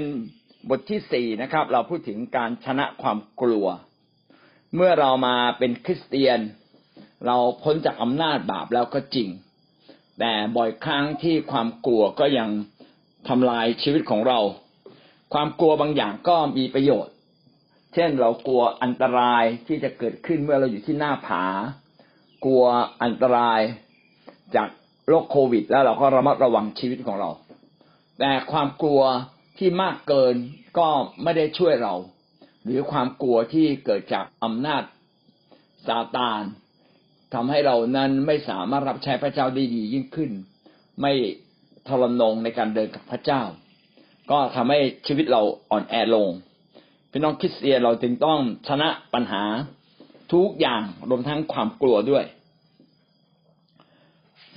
[0.00, 0.18] เป็น
[0.70, 3.66] บทที่สี่นะครับ เราพูดถึงการชนะความกลัว
[4.74, 6.38] เมื่อเรามาเป็นคริสเตียน
[7.26, 9.28] เราพ้นจากอำนาจบาปแล้วก็จริง
[10.18, 12.48] แต่บ่อยครั้งที่ความกลัวก็ยัง
[13.28, 14.38] ทำลายชีวิตของเรา
[15.32, 17.14] ความกลัวบางอย่างก็มีประโยชน์
[17.94, 21.44] เช่นเรากลัวอันตรายที่จะเกิดขึ้นเมื่อเราอยู่ที่หน้าผา
[22.44, 22.64] กลัว
[23.02, 23.60] อันตราย
[24.56, 24.68] จาก
[25.08, 27.30] โรคโควิด แล้วเราก็ระมัดระวังชีวิตของเรา
[28.18, 29.02] แต่ความกลัว
[29.60, 30.34] ที่มากเกิน
[30.78, 30.88] ก็
[31.22, 31.94] ไม่ได้ช่วยเรา
[32.64, 34.82] หรือความกลัวที่เกิดจากอำนาจ
[35.86, 36.42] ซาตาน
[37.34, 40.30] ทำให้เรานั้นไม่สามารถรับใช้พระเจ้าได้ดียิ่งขึ้น
[41.02, 41.12] ไม่
[41.88, 43.42] ทรนงในการเดินกับพระเจ้า
[44.30, 46.28] ก็ทำให้ชีวิตเราอ่อนแอลง
[47.10, 49.42] พี่น้องคริสเตียนเราจึงต้องชนะปัญหา
[50.32, 52.24] ทุกอย่างรวมทั้งความกลัวด้วย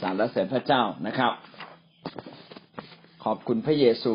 [0.01, 1.34] สารเสริญพระเจ้านะครับ
[3.23, 4.13] ขอบคุณพระเยซู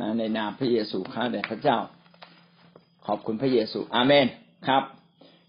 [0.00, 1.78] นะในนามพระเยซูข้าแด่พระเจ้า
[3.06, 4.26] ขอบคุณพระเยซู อาเมน
[4.68, 4.82] ครับ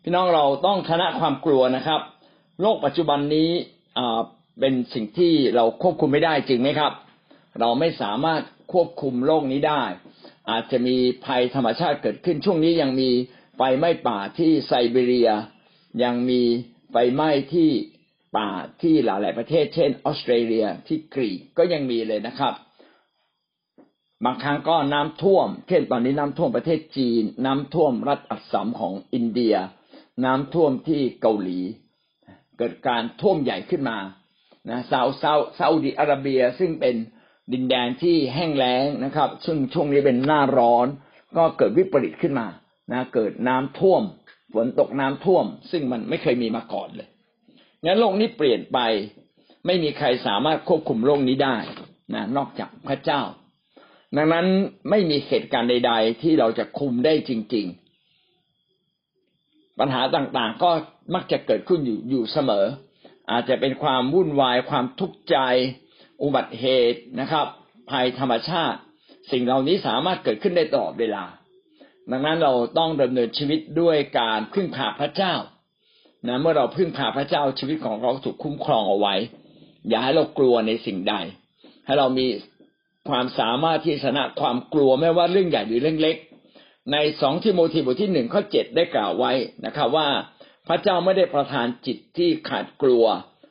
[0.03, 2.01] พี่น้องเราต้องชนะความกลัวนะครับ
[2.61, 3.49] โลกปัจจุบันนี้
[4.59, 6.93] เป็นสิ่งที่เราควบคุมไม่ได้จริงไหมครับ
[7.59, 8.41] เราไม่สามารถ
[8.73, 9.83] ควบคุมโลกนี้ได้
[10.49, 13.09] อาจจะมีภัยธรรมชาติเกิดขึ้นช่วงนี้ยังมี
[13.57, 15.29] ไฟไหม้ป่าที่ไซบีเรีย
[16.03, 16.41] ยังมี
[16.91, 17.69] ไฟไหม้ที่
[18.37, 18.49] ป่า
[18.81, 22.53] ที่หลาย ๆ ประเทศ เช่น ออสเตรเลียที่กรีกก็ยังมีเลยนะครับ
[24.25, 29.55] บางครั้งก็น้ำท่วม เช่นตอนนี้น้ำท่วมประเทศจีน น้ำท่วมรัฐอัสสัมของอินเดีย
[30.25, 31.59] น้ำท่วมที่เกาหลี
[32.57, 33.97] เกิดการท่วมใหญ่ขึ้นมา
[34.69, 36.95] นะซาอุซาซาอุดิอาระเบียซึ่งเป็น
[37.53, 40.87] ดินแดนที่แห้งแล้งนะครับ ซึ่งช่วงนี้เป็นหน้าร้อน
[41.37, 42.47] ก็เกิดวิปริตขึ้นมา
[42.91, 44.01] นะเกิดน้ำท่วม
[44.53, 47.09] ฝนตกน้ำท่วม ซึ่งมันไม่เคยมีมาก่อนเลย
[47.85, 48.79] งั้นโลกนี้เปลี่ยนไป
[49.65, 51.57] ไม่มีใครสามารถควบคุมโลกนี้ได้
[52.13, 53.21] นะนอกจากพระเจ้า
[54.17, 54.45] ดังนั้น
[54.89, 57.65] ไม่มีเหตุการณ์ใด ๆ ที่เราจะคุมได้จริง
[58.91, 60.71] ๆ ปัญหาต่างๆ ก็
[61.13, 62.65] มักจะเกิดขึ้นอยู่อยู่เสมอ
[63.31, 65.37] อาจจะเป็นความวุ่นวายความทุกข์ใจ
[66.23, 67.45] อุบัติเหตุนะครับ
[67.89, 68.79] ภัยธรรมชาติ
[69.31, 71.23] สิ่งเหล่านี้สามารถเกิดขึ้นได้ตลอดเวลา
[72.11, 75.33] ดังนั้นเราต้องดำเนินชีวิตด้วยการพึ่งพาพระเจ้า
[76.27, 79.15] นะเมื่อเราพึ่งพาพระเจ้าชีวิตของเราถูกคุ้มครองเอาไว้
[79.89, 81.15] อย่าให้เรากลัวในสิ่งใด
[81.85, 82.25] ให้เรามี
[83.09, 86.17] ความสามารถที่ชนะความกลัวไม่ว่าเรื่องใหญ่หรือเรื่องเล็ก
[86.91, 89.31] ในสองทิโมธีบทที่หนึ่งข้อเจ็ดได้กล่าวไว้
[89.65, 90.07] นะครับว่า
[90.67, 93.05] พระเจ้าไม่ได้ประทานจิตที่ขาดกลัว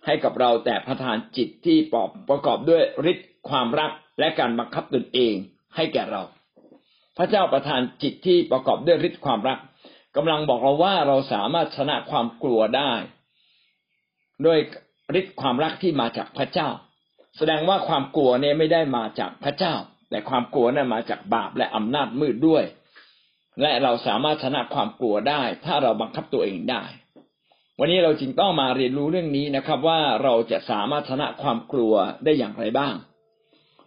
[0.06, 5.34] ให้กับเราแต่ประทานจิตที่ปอบประกอบด้วยฤทธิ์ความรักและการบังคับตนเอง
[5.76, 6.22] ให้แก่เรา
[7.18, 9.58] พระเจ้าประทานจิตที่ประกอบด้วยฤทธิ์ความรัก
[10.16, 12.92] กำลังบอกเราว่าเราสามารถชนะความกลัวได้
[14.46, 14.58] ด้วย
[15.20, 16.68] ฤทธิ์ความรักที่มาจากพระเจ้า
[17.38, 19.74] แสดงว่าความกลัวเนี่ยไม่ได้มาจากพระเจ้า
[20.10, 22.64] แต่ความกลัวนั้นมาจากบาปและอำนาจมืดด้วย
[23.60, 26.82] และเราสามารถชนะความกลัวได้ ถ้าเราบังคับตัวเองได้
[27.80, 31.94] วันนี้เราจึงต้องมาเรียนรู้เรื่องนี้นะครับ ว่าเราจะสามารถชนะความกลัว
[32.24, 32.94] ได้อย่างไรบ้าง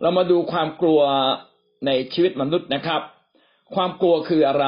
[0.01, 1.01] เรามาดูความกลัว
[1.85, 3.01] ในชีวิตมนุษย์นะครับ
[3.75, 4.67] ความกลัวคืออะไร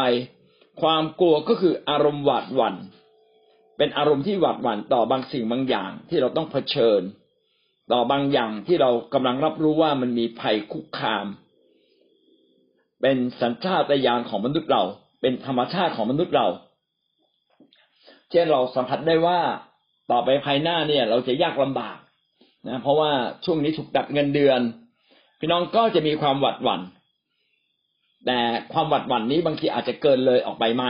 [0.81, 2.75] ความกลัวก็คืออารมณ์หวาดหวัน่น
[3.77, 7.01] เป็นอารมณ์ที่หวาดหวั่นต่อบางสิ่งบางอย่างที่เราต้องเผชิญ
[7.91, 11.25] ต่อบางอย่างที่เรากำลังรับรู้ว่ามันมีภัยคุกคาม
[13.01, 14.83] เป็นสัญชาตญาณของมนุษย์เรา
[15.21, 16.47] เป็นธรรมชาติของมนุษย์เรา
[18.31, 19.39] เช่นเราสัมผัสได้ว่า
[20.11, 21.97] ต่อไปภายหน้าเนี่ย เราจะยากลำบาก
[22.67, 23.11] นะเพราะว่า
[23.45, 24.59] ช่วงนี้ถูกตัดเงินเดือน
[25.39, 26.81] พี่น้องก็จะมีความหวาดหวัน่น
[28.25, 28.39] แต่
[28.73, 30.83] ความหวัดหวั่นนี้บางทีอาจจะเกินเลยออกไปไหม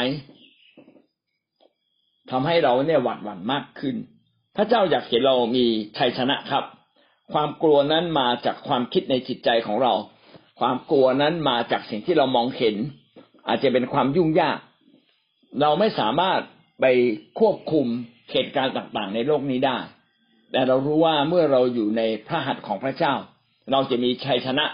[2.32, 3.96] ทำให้เราเนี่ยหวัดหวั่นมากขึ้น
[4.56, 5.66] พระเจ้าอยากเห็นเรามี
[5.98, 6.64] ชัยชนะครับ
[7.32, 9.94] ความกลัวนั้นมาจากความคิดในจิตใจของเรา
[10.60, 12.76] ความกลัวนั้นมาจากสิ่งที่เรามองเห็น
[13.48, 14.58] อาจจะเป็นความยุ่งยาก
[15.62, 16.40] เราไม่สามารถ
[16.82, 16.86] ไป
[17.40, 17.86] ควบคุม
[18.32, 19.78] เหตุการณ์ต่างๆ ในโลกนี้ได้
[20.52, 23.14] แต่เรารู้ว่าเมื่อเราอยู่ในพระหัตถ์ของพระเจ้า
[23.72, 24.66] เราจะมีชัยชนะ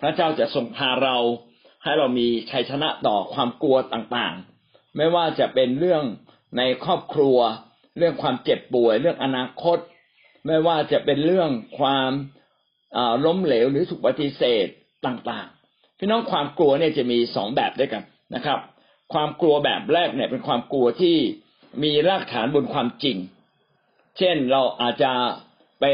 [0.00, 1.16] พระเจ้าจะทรงพาเรา
[1.82, 6.04] ให้เรามีชัยชนะต่อความกลัวต่างๆ ไม่ว่าจะเป็นเรื่อง
[6.58, 7.38] ในครอบครัว
[7.98, 9.78] เรื่องความเจ็บป่วย เรื่องอนาคต
[10.46, 12.10] ไม่ว่าจะเป็นเรื่องความ
[13.24, 14.66] ล้มเหลวหรือถูกปฏิเสธ
[15.06, 18.02] ต่างๆ พี่น้องความกลัวเนี่ยจะมีสองแบบด้วยกัน
[18.34, 18.58] นะครับ
[19.12, 21.16] ความกลัวแบบแรกเนี่ยเป็นความกลัวที่
[21.82, 23.16] มีรากฐานบนความจริง
[24.18, 25.12] เช่นเราอาจจะ
[25.80, 25.84] ไป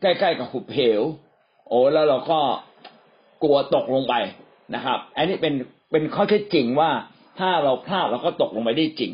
[0.00, 1.02] ใกล้ๆกับหุบเหว
[1.68, 2.40] โอ้แล้วเราก็
[3.42, 4.14] กลัวตกลงไป
[4.74, 5.54] นะครับ อันนี้เป็น
[5.92, 6.90] เป็นข้อเท็จจริงว่า
[7.38, 9.12] ถ้าเราพลาดเราก็ตกลงไปได้จริง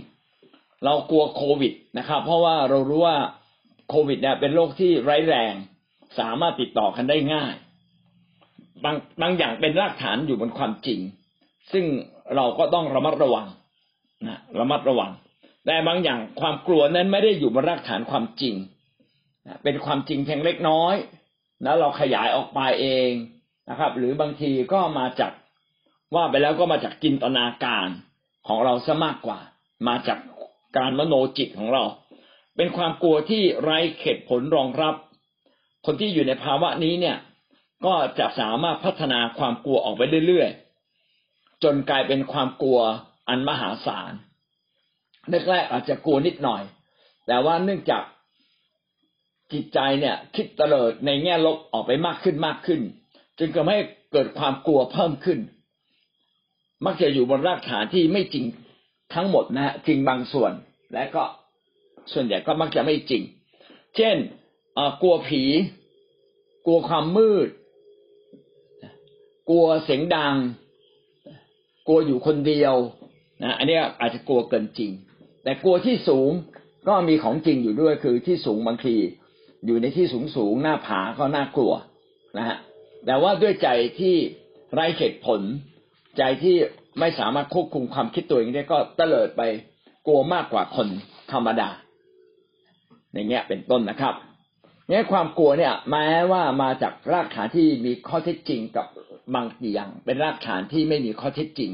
[0.85, 3.17] เรากลัวโควิดนะครับ เพราะว่าเรารู้ว่า
[3.91, 5.55] โควิดเนี่ยเป็นโรคที่ร้ายแรง
[6.19, 7.55] สามารถติดต่อกันได้ง่าย
[8.85, 11.01] บางบางอย่างเป็นรากฐานอยู่บนความจริง
[11.73, 11.85] ซึ่ง
[12.37, 13.47] เราก็ต้องระมัดระวัง
[14.27, 15.13] นะระมัดระวัง
[15.67, 18.55] แต่บางอย่างความกลัวนั้นไม่ได้อยู่บนรากฐานความจริง
[19.47, 20.95] นะเป็นความจริงเพียงเล็กน้อย
[21.63, 23.11] แล้วเราขยายออกไปเอง
[23.71, 25.33] นะครับ หรือบางทีก็มาจาก
[26.15, 27.89] ว่าไปแล้วก็มาจากจินตนาการ
[28.49, 29.39] ของเราซะมากกว่า
[29.89, 30.19] มาจาก
[30.77, 31.85] การมโนจิตของเรา
[32.63, 34.95] เป็นความกลัวที่ไร้เหตุผลรองรับ
[35.87, 37.17] คนที่อยู่ในภาวะนี้เนี่ย
[37.87, 42.81] ก็จะสามารถพัฒนาความกลัวออกไปเรื่อยๆ จนกลายเป็นความกลัว
[43.29, 44.13] อันมหาศาล
[45.51, 46.63] แรกๆอาจจะกลัวนิดหน่อย
[47.27, 48.03] แต่ว่าเนื่องจาก
[49.53, 52.81] จิตใจเนี่ย คิดเตลิดในแง่ลบออกไปมากขึ้นมากขึ้น
[53.39, 53.79] จึงทำให้
[54.13, 55.39] เกิดความกลัวเพิ่มขึ้น
[56.85, 58.45] มักจะอยู่บนรากฐานที่ไม่จริง
[59.15, 60.53] ทั้งหมดนะฮะจริงบางส่วน
[60.95, 61.25] และก็
[62.13, 63.23] ส่วนใหญ่ก็มักจะไม่จริง
[63.97, 64.17] เช่น
[65.03, 65.43] กลัวผี
[66.67, 67.49] กลัวความมืด
[69.49, 70.37] กลัวเสียงดัง
[71.87, 72.75] กลัวอยู่คนเดียว
[73.43, 74.91] นะอันนี้อาจจะกลัวเกินจริง
[75.43, 76.31] แต่กลัวที่สูง
[76.89, 78.97] ก็มีของจริงอยู่ด้วยคือที่สูงบางที
[79.67, 81.73] อยู่ในที่สูงสูงหน้าผาก็น่ากลัว
[82.37, 82.57] นะฮะ
[83.07, 83.69] แต่ว่าด้วยใจ
[84.01, 84.15] ที่
[84.73, 85.41] ไร้เหตุผล
[86.19, 86.57] ใจที่
[87.01, 89.43] ไม่สามารถควบคุมความคิดตัวเองได้ก็เตลิดไป
[90.07, 90.89] กลัวมากกว่าคน
[91.33, 91.69] ธรรมดา
[93.13, 94.15] ในเงี้ยเป็นต้นนะครับ
[94.89, 98.87] เนี่ยความกลัวเนี่ยแม้ว่ามาจากรากฐานที่มีข้อเท็จจริงกับ
[99.35, 101.71] บางอย่าง เป็นรากฐานที่ไม่มีข้อเท็จจริง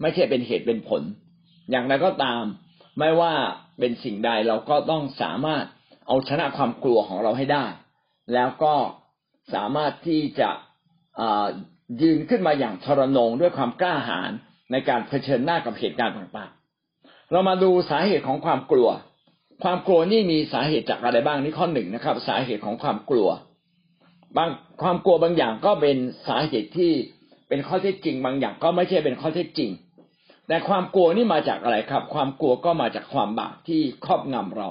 [0.00, 1.02] ไม่ใช่เป็นเหตุเป็นผล
[1.70, 2.42] อย่างไรก็ตาม
[2.98, 3.32] ไม่ว่า
[3.78, 5.64] เป็นสิ่งใดเราก็ต้องสามารถ
[6.06, 7.64] เอาชนะความกลัวของเราให้ได้
[8.34, 8.74] แล้วก็
[9.54, 10.50] สามารถที่จะ
[12.02, 14.30] ยืนขึ้นมาอย่างทรนงด้วยความกล้าหาญ
[14.72, 18.88] ในการเผชิญหน้ากับเหตุการณ์ต่างๆ เรามาดูสาเหตุของความกลัว
[19.62, 23.28] ความกลัวนี่มีสาเหตุจากอะไรบ้างนี่ข้อหนึ่งนะครับ สาเหตุของความกลัว
[24.36, 24.50] บาง
[24.82, 25.96] ความกลัวบางอย่างก็เป็น
[26.28, 26.92] สาเหตุที่
[27.48, 29.70] เป็นข้อเท็จจริง บางอย่างก็ไม่ใช่เป็นข้อเท็จจริง
[30.48, 34.68] แต่ความกลัวนี่มาจากอะไรครับ ความกลัวก็มาจากความบาปที่ครอบงำเรา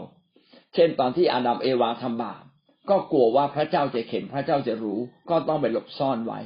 [0.73, 2.41] เช่นตอนที่อาดัมเอวาทำบาป
[2.89, 4.99] ก็กลัวว่าพระเจ้าจะเห็นพระเจ้าจะรู้
[5.29, 6.39] ก็ต้องไปหลบซ่อนไว้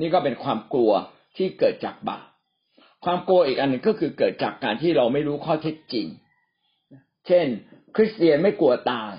[0.00, 0.92] นี่ก็เป็นความกลัว
[1.36, 2.26] ที่เกิดจากบาป
[3.04, 6.06] ความกลัวอีกอันหนึ่งก็คือเกิดจากการที่เราไม่รู้ข้อเท็จจริง
[7.26, 7.46] เช่น
[7.96, 9.12] คริสเตียนไม่กลัวตาย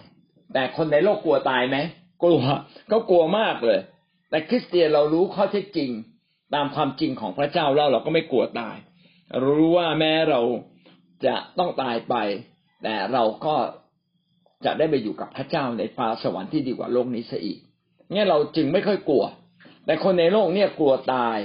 [0.53, 1.77] แต่คนในโลกกลัวตายไหม
[2.24, 2.41] กลัว
[2.91, 3.79] ก็กลัวมากเลย
[4.29, 5.91] แต่คริสเตียนเรารู้ข้อเท็จจริง
[6.56, 8.75] ตามความจริงของพระเจ้าแล้วเราก็ไม่กลัวตาย
[9.45, 10.41] รู้ว่าแม้เรา
[11.25, 12.15] จะต้องตายไป
[12.83, 13.56] แต่เราก็
[14.65, 17.59] จะได้ไปอยู่กับพระเจ้าในฟ้าสวรรค์ที่ดีกว่าโลกนี้เสียอีก
[18.12, 19.25] เนี่ยเราจึงไม่ค่อยกลัว
[19.85, 21.38] แต่คนในโลกเนี่ยกลัวตาย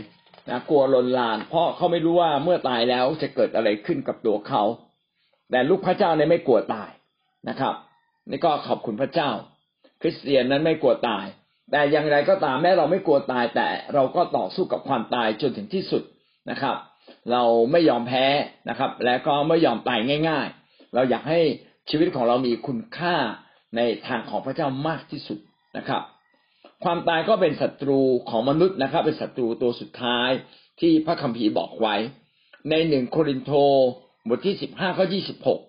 [0.50, 4.62] นะกลัวลนลาน เพราะเขาไม่รู้ว่าเมื่อตายแล้วจะเกิดอะไรขึ้นกับตัวเขา
[5.50, 6.90] แต่ลูกพระเจ้าเนี่ยไม่กลัวตาย
[7.48, 7.74] นะครับ
[8.30, 9.30] นี่ก็ขอบคุณพระเจ้า
[10.00, 11.26] คริสเตียนนั้นไม่กลัวตาย
[11.70, 16.02] แต่อย่างไรก็ตามแม้เราไม่กลัวตาย แต่เราก็ต่อสู้กับความตายจนถึงที่สุด
[16.50, 16.76] นะครับ
[17.30, 17.42] เรา
[17.72, 18.26] ไม่ยอมแพ้
[18.68, 19.98] นะครับ และก็ไม่ยอมตาย
[20.28, 21.40] ง่าย ๆ เราอยากให้
[21.90, 23.16] ชีวิตของเรามีคุณค่า
[23.76, 25.38] ในทางของพระเจ้ามากที่สุด
[25.76, 26.02] นะครับ
[26.84, 28.00] ความตายก็เป็นศัตรู
[28.30, 30.30] ของมนุษย์นะครับ เป็นศัตรูตัวสุดท้าย
[30.80, 31.96] ที่พระคัมภีร์บอกไว้
[32.70, 33.52] ในหนึ่งโครินโต
[34.28, 35.60] บทที่สิบห้าข้อยี่สิบหก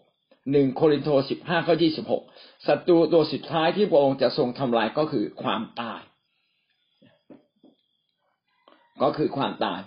[0.51, 2.23] หนึ่งโครินโตสิบห้าข้อยี่สิบหก
[2.67, 6.01] ศัตรูตัวสุดท้ายที่พระองค์จะทรงทำลายก็คือความตาย
[9.01, 9.81] ก็คือความตาย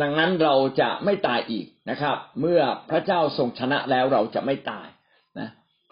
[0.00, 4.88] ดังนั้นเราจะไม่ตายอีกนะครับ เมื่อพระเจ้าทรงชนะแล้วเราจะไม่ตาย
[5.38, 5.48] นะ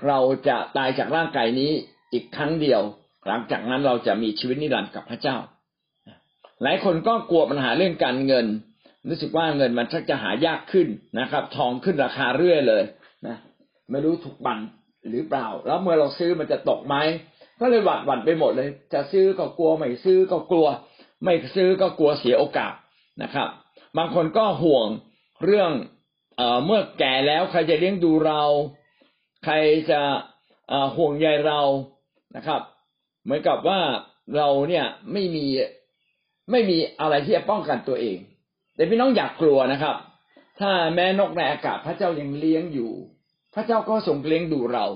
[0.07, 1.71] เราจะตายจากร่างกายนี้
[2.13, 2.83] อีกครั้งเดียว
[3.27, 5.37] หลังจากนั้นเราจะมีชีวิตนิรันดร์กับพระเจ้า
[6.63, 8.47] หลายคนก็กลัวปัญหาเรื่องการเงิน
[9.09, 10.89] รู้สึกว่าเงินมันชักจะหายากขึ้น
[11.21, 12.83] นะครับ ทองขึ้นราคาเรื่อยเลย
[13.91, 14.59] ไม่รู้ถูกบัน
[15.09, 16.97] หรือเปล่า แล้วเมื่อเราซื้อมันจะตกไหม
[17.61, 20.67] ก็เลยหวั่นหวั่นไปหมดเลย จะซื้อก็กลัวไม่ซื้อก็กลัว
[21.25, 22.73] ไม่ซื้อก็กลัวเสียโอกาส
[23.23, 23.49] นะครับ
[23.97, 24.87] บางคนก็ห่วง
[25.45, 25.71] เรื่อง
[26.37, 28.43] เอเมื่อแก่แล้วใครจะเลี้ยงดูเรา
[29.45, 29.55] ใคร
[29.91, 30.01] จะ
[30.97, 31.61] ห่วงใยเรา
[32.37, 32.61] นะครับ
[33.25, 33.81] เหมือนกับว่า
[34.37, 35.47] เราเนี่ยไม่มี
[36.51, 38.19] ไม่มีอะไรที่จะป้องกันตัวเอง
[38.75, 39.97] แต่พี่น้องอยากกลัวนะครับ
[40.61, 42.93] ถ้าแม้นกในอากาศพระเจ้ายังเลี้ยงอยู่
[43.55, 44.87] พระเจ้าก็ทรงเลี้ยงดูเรา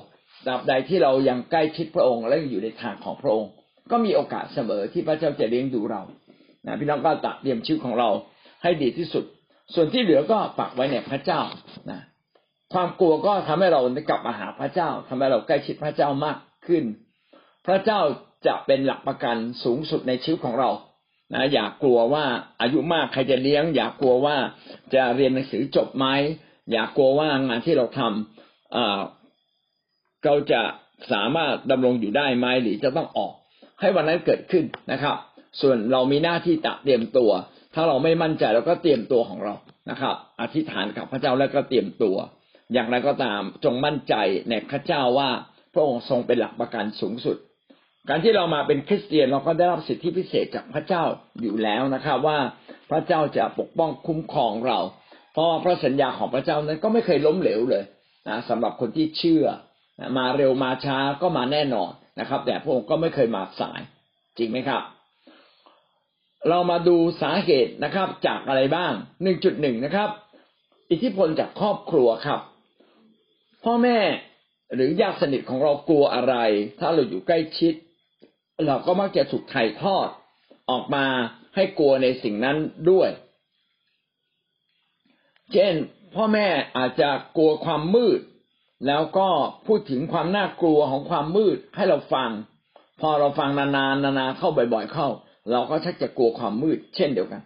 [0.46, 3.50] ตราบใดที่เรายังใกล้ชิดพระองค์และอยู่ในทางของพระองค์
[3.90, 6.02] ก็มีโอกาสเสมอที่พระเจ้าจะเลี้ยงดูเรา
[6.66, 8.08] นะพี่น้องก็ตัดเตรียมชีวิตของเรา
[8.62, 9.24] ให้ดีที่สุด
[9.74, 11.40] ส่วนที่เหลือก็ฝากไว้ในพระเจ้า
[11.90, 12.00] นะ
[12.72, 16.84] ความกลัวก็ทำให้เราได้กลับมาหาพระเจ้าทำให้เราใกล้ชิดพระเจ้ามากขึ้น
[17.66, 18.00] พระเจ้า
[18.46, 20.70] จะเป็นหลักประกันสูงสุดในชีวิตของเรา
[21.32, 22.24] นะอย่ากกลัวว่า
[22.60, 24.36] อายุมากใครจะเลี้ยง อย่ากกลัวว่า
[24.94, 26.06] จะเรียนหนังสือจบไหม
[26.72, 28.33] อย่ากกลัวว่างานที่เราทำ
[30.24, 30.62] เราจะ
[31.12, 33.32] สามารถดำรงอยู่ได้ไหมหรือจะต้องออก
[33.80, 35.16] ให้วันนั้นเกิดขึ้นนะครับ
[35.60, 37.30] ส่วนเรามีหน้าที่ตะเตรียมตัว
[37.74, 39.54] ถ้าเราไม่มั่นใจเราก็เตรียมตัวของเรา
[39.90, 42.16] นะครับ อธิษฐานกับพระเจ้าแล้วก็เตรียมตัว
[42.72, 44.14] อย่างไรก็ตามจงมั่นใจ
[44.50, 45.30] ในพระเจ้าว่า
[45.74, 47.36] พระองค์ทรงเป็นหลักประกันสูงสุด
[48.08, 51.02] การที่เรามาเป็นคริสเตียนเราก็ได้รับสิทธิพิเศษจากพระเจ้า
[51.42, 52.38] อยู่แล้วนะครับ ว่า
[52.90, 54.78] พระเจ้าจะปกป้องคุ้มครองเรา
[55.32, 57.84] เพราะพระสัญญาของพระเจ้านั้นก็ไม่เคยล้มเหลวเลย
[58.28, 59.46] นะสำหรับคนที่เชื่อ
[60.00, 61.90] นะมาเร็วมาช้าก็มาแน่นอน
[62.20, 63.80] นะครับ แต่พระองค์ก็ไม่เคยมาสาย
[64.38, 64.82] จริงไหมครับ
[66.48, 70.10] เรามาดูสาเหตุนะครับ จากอะไรบ้างหนึ่งจุดหนึ่งนะครับ
[70.90, 72.40] อิทธิพลจากครอบครัวครับ
[73.64, 73.98] พ่อแม่
[74.74, 76.34] หรือญาติสนิทของเรากลัวอะไร
[76.78, 77.74] ถ้าเราอยู่ใกล้ชิด
[78.66, 80.08] เราก็มักจะถูกถ่ายทอด
[80.70, 81.06] ออกมา
[81.54, 82.56] ให้กลัวในสิ่งนั้น
[82.90, 83.10] ด้วย
[85.52, 85.74] เช่น
[86.16, 88.20] พ่อแม่อาจจะกลัวความมืด
[88.86, 89.28] แล้วก็
[89.66, 92.30] พูดถึงความน่ากลัวของความมืดให้เราฟัง
[93.00, 95.08] พอเราฟังนานๆนานๆเข้าบ่อย ๆ เข้า
[95.50, 97.42] เราก็ชักจะกลัวความมืด เช่นเดียวกัน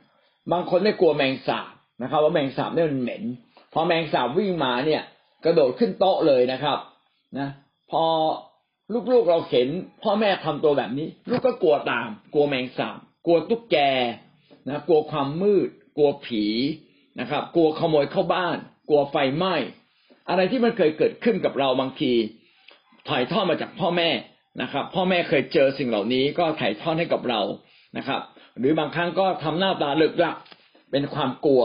[0.53, 1.73] บางคนไม่กลัวแมงสาบ
[2.03, 3.23] นะครับ ว่าแมงสาบเนี่ยมันเหม็น
[3.73, 5.03] พอแมงสาบวิ่งมาเนี่ย
[5.45, 6.79] กระโดดขึ้นโต๊ะเลยนะครับ
[7.39, 7.49] นะ
[7.91, 8.05] พอ
[9.13, 9.69] ลูกๆเราเห็น
[10.03, 13.77] พ่อแม่ทำตัวแบบนี้ ลูกก็กลัวตาม กลัวแมงสาบกลัวตุ๊กแก
[14.69, 16.45] นะกลัวความมืด กลัวผี
[17.21, 18.57] นะครับ กลัวขโมยเข้าบ้าน
[18.89, 19.55] กลัวไฟไหม้
[20.29, 22.13] อะไรที่มันเคยเกิดขึ้นกับเราบางที
[23.09, 24.11] ถ่ายทอดมาจากพ่อแม่
[24.63, 27.41] นะครับ พ่อแม่เคยเจอสิ่งเหล่านี้ก็ถ่ายทอดให้กับเรา
[27.97, 28.21] นะครับ
[28.59, 30.37] หรือบางครั้งก็ทำหน้าตาเลิกหลัก
[30.91, 31.63] เป็นความกลัว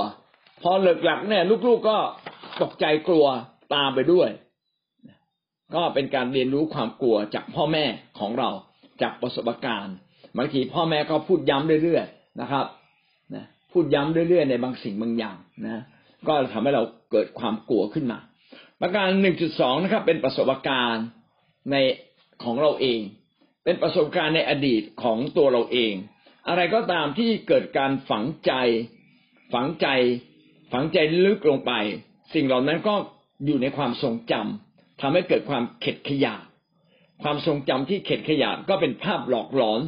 [0.61, 1.97] พอเลิกหลักเนี่ย ลูกๆก็
[2.61, 3.25] ตกใจกลัว
[3.75, 4.29] ตามไปด้วย
[5.75, 7.85] ก็เป็นการเรียนรู้ความกลัวจากพ่อแม่
[8.19, 8.49] ของเรา
[9.01, 9.95] จากประสบการณ์
[10.37, 12.65] บางทีพ่อแม่ก็พูดย้ำเรื่อยๆนะครับ
[13.73, 15.81] พูดย้ำเรื่อยๆในบางสิ่งบางอย่างนะ
[16.27, 18.19] ก็ทำให้เราเกิดความกลัวขึ้นมา
[18.81, 21.05] ประการหนึ่งจุดสองนะครับ เป็นประสบการณ์
[21.71, 21.75] ใน
[22.43, 22.99] ของเราเอง
[23.63, 25.93] เป็นประสบการณ์ในอดีตของตัวเราเอง
[26.47, 28.51] อะไรก็ตามที่เกิดการฝังใจ
[29.53, 29.87] ฝังใจ
[30.71, 31.71] ฝังใจลึกลงไป
[32.33, 32.95] สิ่งเหล่านั้นก็
[33.45, 36.43] อยู่ในความทรงจำทำให้เกิดความเข็ดขยาด
[37.23, 39.81] ความทรงจำที่เข็ดขยาดก็เป็นภาพหลอกหลอน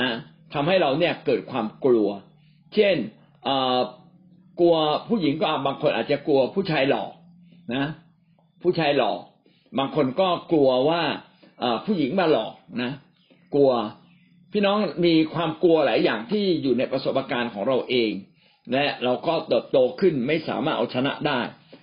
[0.00, 0.10] นะ
[0.54, 2.08] ทำให้เราเนี่ยเกิดความกลัว
[2.74, 2.96] เช่น
[4.60, 4.76] กลัว
[5.08, 7.10] ผู้หญิงก็บางคนอาจจะกลัวผู้ชายหลอก
[7.74, 7.84] นะ
[8.62, 9.20] ผู้ชายหลอก
[9.78, 11.02] บางคนก็กลัวว่า
[11.86, 12.92] ผู้หญิงมาหลอกนะ
[13.54, 13.72] กลัว
[14.52, 14.76] พี่น้อง
[15.06, 18.12] มีความกลัวหลายอย่างที่อยู่ในประสบการณ์ของเราเอง
[18.72, 21.38] และเราก็เติบโตขึ้นไม่สามารถเอาชนะได้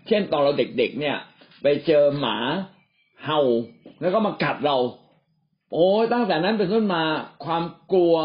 [0.08, 1.18] เช่นตอนเราเด็กๆเนี่ย
[1.62, 2.38] ไปเจอหมา
[3.26, 3.42] เห่า
[4.02, 4.78] แล้วก็มากัดเรา
[5.74, 7.04] โอ้ตั้งแต่นั้นเป็นต้นมา
[7.46, 8.16] ความกลัว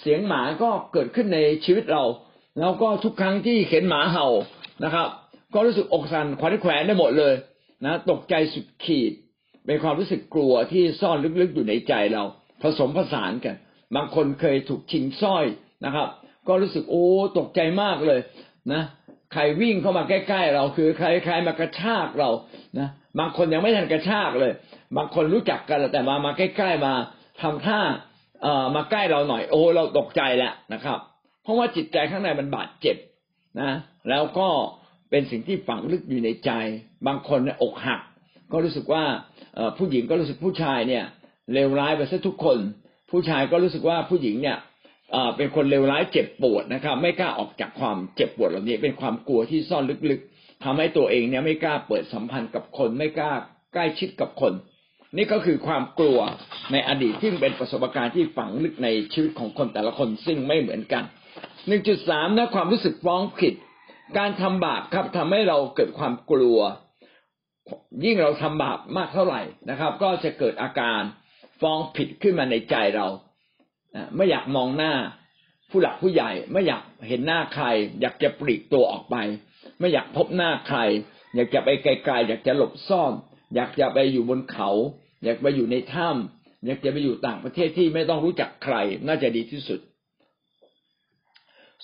[0.00, 2.04] เสียงหมาก็เกิดขึ้นในชีวิตเรา
[2.58, 4.26] แล้วก็ทุกครั้งที่เห็นหมาเห่า
[4.84, 5.08] นะครับ
[5.54, 7.34] ก็รู้สึกอกสั่นขวัญแขวนได้หมดเลย
[7.84, 9.12] นะตกใจสุดขีด
[9.66, 12.24] เป็นความรู้สึกกลัวที่ซ่อนลึกๆอยู่ในใจเรา
[12.62, 13.56] ผสมผสานกัน
[13.96, 15.44] บางคนเคยถูกชิงสร้อย
[15.84, 16.08] นะครับ
[16.48, 17.06] ก็รู้สึกโอ้
[17.38, 18.20] ตกใจมากเลย
[18.72, 18.82] นะ
[19.32, 22.30] ใครวิ่งเข้ามาใกล้ ๆ เราคือใครใครมากระชากเรา
[22.78, 22.88] นะ
[23.18, 24.52] บางคนยังไม่ทันกระชากเลย
[24.96, 26.94] บางคนรู้จักกันแต่มามาใกล้ ๆมา
[27.42, 27.80] ทำท่า
[28.42, 30.98] เอ่อมาใกล้เราหน่อย โอ้เราตกใจแล้วนะครับ
[31.42, 32.96] เพราะว่าจิตใจข้างในมันบาดเจ็บ
[33.60, 33.70] นะ
[34.10, 34.48] แล้วก็
[35.10, 36.50] เป็นสิ่งที่ฝังลึกอยู่ในใจ
[37.06, 38.00] บางคนเนี่ยอกหัก
[38.52, 39.02] ก็รู้สึกว่า
[39.78, 41.04] ผู้หญิงก็รู้สึกผู้ชายเนี่ย
[41.54, 42.58] เลวร้ายไปซะทุกคน
[43.10, 44.58] ผู้ชายก็รู้สึกว่าผู้หญิงเนี่ย
[45.36, 53.32] เป็นคนเลวร้ายเจ็บปวดนะครับ ไม่กล้าออกจากความเจ็บปวดเหล่านี้ เป็นความกลัวที่ซ่อนลึกๆทำให้ตัวเองเนี่ยไม่กล้าเปิดสัมพันธ์กับคน ไม่กล้า
[53.74, 54.52] ใกล้ชิดกับคน
[55.16, 56.20] นี่ก็คือความกลัว
[56.72, 61.04] ในอดีตที่เป็นประสบการณ์ที่ฝังลึกในชีวิตของคนแต่ละคนซึ่งไม่เหมือนกัน
[61.66, 63.54] หนึ่งจุดสามนะความรู้สึกฟ้องผิด
[64.18, 66.58] การทำบาปครับทำให้เราเกิดความกลัว
[68.04, 71.00] ยิ่งเราทำบาปมากเท่าไหร่นะครับ ก็จะเกิดอาการ
[71.60, 73.06] ฟ้องผิดขึ้นมาในใจเรา
[74.16, 74.94] ไม่อยากมองหน้า
[75.70, 77.66] ผู้หลักผู้ใหญ่ไม่อยากเห็นหน้าใคร
[78.00, 79.16] อยากจะปลีกตัวออกไป
[79.78, 80.78] ไม่อยากพบหน้าใคร
[81.34, 83.12] อยากจะไปไกลๆอยากจะหลบซ่อน
[83.54, 84.70] อยากจะไปอยู่บนเขา
[85.24, 88.76] อยากไปอยู่ในถ้ำอยากจะไปอยู่ต่างประเทศที่ไม่ต้องรู้จักใคร
[89.06, 89.80] น่าจะดีที่สุด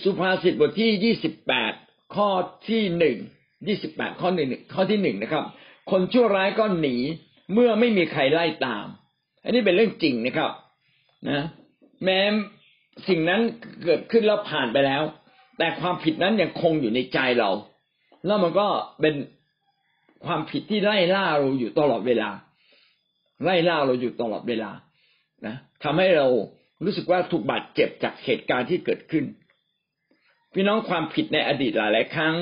[0.02, 1.72] สุภาษิตบทที่ยี่สิบแปด
[2.14, 2.28] ข้อ
[2.68, 3.16] ที่หนึ่ง
[3.66, 5.44] ยี่สิบแปดข้อหนึ่งข้อที่หนึ่งนะครับ
[5.90, 6.96] คนชั่วร้ายก็หนี
[7.52, 8.86] เมื่อไม่มีใครไล่ตาม
[9.44, 10.50] อันนี้เป็นเรื่องจริงนะครับ
[11.28, 11.44] นะ
[12.04, 12.20] แม้
[13.08, 13.40] สิ่งนั้น
[13.84, 15.02] เกิดขึ้นแล้วผ่านไปแล้ว
[15.58, 17.50] แต่ความผิดนั้นยังคงอยู่ในใจเรา
[18.26, 18.66] แล้วมันก็
[19.00, 19.14] เป็น
[20.26, 22.30] ความผิดที่ไล่ล่าเราอยู่ตลอดเวลา
[23.44, 24.70] ไล่ล่าเราอยู่ตลอดเวลา
[25.46, 26.26] นะทำให้เรา
[26.84, 29.24] รู้สึกว่าถูกบาดเจ็บจากเหตุการณ์ที่เกิดขึ้น
[30.54, 32.34] พี่น้องความผิดในอดีตหลาย ๆ ครั้ง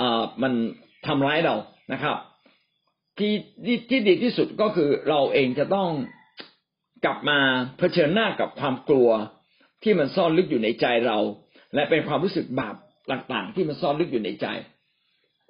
[0.00, 0.52] อ่อมัน
[1.06, 1.56] ทำร้ายเรา
[1.92, 2.16] นะครับ
[3.18, 3.32] ที่
[3.90, 5.88] ที่ดีที่สุดก็คือเราเองจะต้อง
[7.04, 7.38] กลับมา
[7.78, 9.10] เผชิญหน้ากับความกลัว
[9.82, 11.18] ที่มันซ่อนลึกอยู่ในใจเรา
[11.74, 12.74] และเป็นความรู้สึกบาป
[13.10, 14.46] ต่าง ๆ ที่มันซ่อนลึกอยู่ในใจ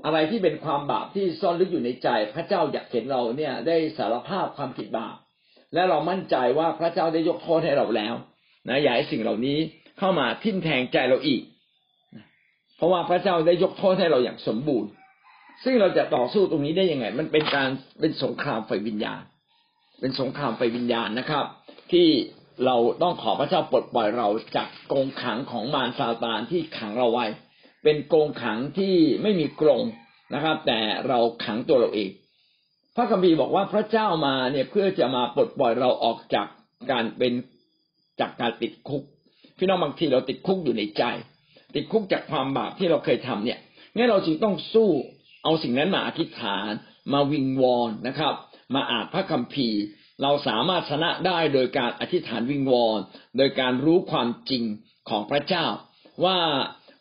[0.04, 5.16] อะไรที่เป็นความบาปที่ซ่อนลึกอยู่ในใจ พระเจ้าอยากเห็นเราเนี่ยได้สารภาพความผิดบาป
[5.74, 8.14] และเรามั่นใจว่าพระเจ้าได้ยกโทษให้เราแล้ว
[8.68, 9.58] นะอย่าให้สิ่งเหล่านี้
[9.98, 11.42] เข้ามาทิ่มแทงใจเราอีก
[12.76, 14.90] เพราะว่าพระเจ้าได้ยกโทษให้เราอย่างสมบูรณ์
[15.64, 17.68] ซึ่งเราจะต่อสู้ตรงนี้ได้ยังไง มันเป็นการ
[18.00, 19.22] เป็นสงครามไฟวิญญาณ
[20.00, 21.46] เป็นสงครามไฟวิญญาณนะครับ
[21.92, 22.08] ที่
[22.66, 27.26] เราต้องขอพระเจ้าปลดปล่อยเราจากกรงขังของมารซาตานที่ขังเราไว้
[27.84, 29.82] เป็นกรงขังที่ไม่มีกรง
[30.34, 32.10] นะครับ แต่เราขังตัวเราเอง
[32.96, 36.46] พระคัมภีร์บอกว่าพระเจ้ามาเนี่ยเพื่อจะมาปลดปล่อยเราออกจาก
[36.90, 37.32] การเป็น
[38.20, 39.02] จากการติดคุก
[39.58, 41.02] พี่น้องบางทีเราติดคุกอยู่ในใจ
[41.74, 43.58] ติดคุกจากความบาปที่เราเคยทำเนี่ย
[43.94, 44.90] งั้นเราจึงต้องสู้
[45.44, 46.70] เอาสิ่งนั้นมาอธิษฐาน
[47.12, 48.34] มาวิงวอนนะครับ
[48.74, 49.80] มาอ่านพระคัมภีร์
[50.22, 52.98] เราสามารถชนะได้โดยการอธิษฐานวิงวอน
[53.36, 54.64] โดยการรู้ความจริง
[55.08, 55.66] ของพระเจ้า
[56.24, 56.38] ว่า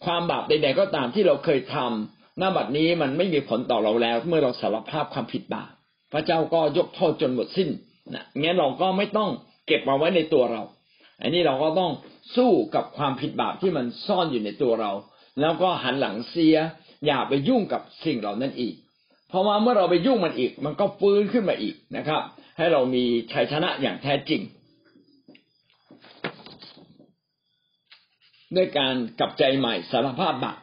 [0.05, 5.72] ความบาปใดๆก็ตามที่เราเคยทำหน้าบัดนี้มันไม่มีผลต่อเราแล้ว เมื่อเราสารภาพความผิดบาป
[6.13, 7.69] พระเจ้าก็ยกโทษจนหมดสิ้น
[8.13, 9.29] นะงั้นเราก็ไม่ต้อง
[9.67, 10.62] เก็บมาไว้ในตัวเรา
[11.22, 11.91] อันนี้เราก็ต้อง
[12.36, 14.91] สู้กับความผิดบาปที่มันซ่อนอยู่ในตัวเรา
[15.41, 16.55] แล้วก็หันหลังเสีย
[17.05, 18.75] อย่าไปยุ่งกับสิ่งเหล่านั้นอีก
[19.29, 22.22] เพราะว่าเมื่อเราไปยุ่งมันอีก มันก็ฟื้นขึ้นมาอีกนะครับ
[22.57, 24.41] ให้เรามีชัยชนะอย่างแท้จริง
[28.55, 30.57] ด้วยการกลับใจใหม่สารภาพบาป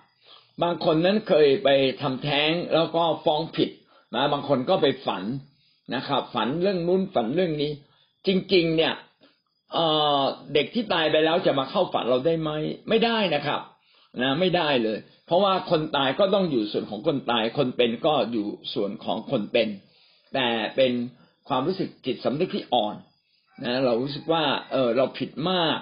[0.62, 1.68] บางคนนั้นเคยไป
[2.02, 3.70] ทำแท้งแล้วก็ฟ้องผิด
[4.14, 5.23] นะบางคนก็ไปฝัน
[5.94, 7.70] นะครับ ฝันเรื่องนู้นฝันเรื่องนี้
[8.26, 8.94] จริง ๆ เนี่ย
[10.54, 12.50] เด็กที่ตายไปแล้วจะมาเข้าฝันเราได้ไหม
[12.88, 13.61] ไม่ได้นะครับ
[14.23, 19.68] นะไม่ได้เลย เพราะว่าคนตายก็ต้องอยู่ส่วนของคนตาย คนเป็นก็อยู่ส่วนของคนเป็น
[20.35, 20.92] แต่เป็น
[21.49, 22.97] ความรู้สึกจิตสำนึกที่อ่อน
[23.64, 25.78] นะเรารู้สึกว่าเออเราผิดมาก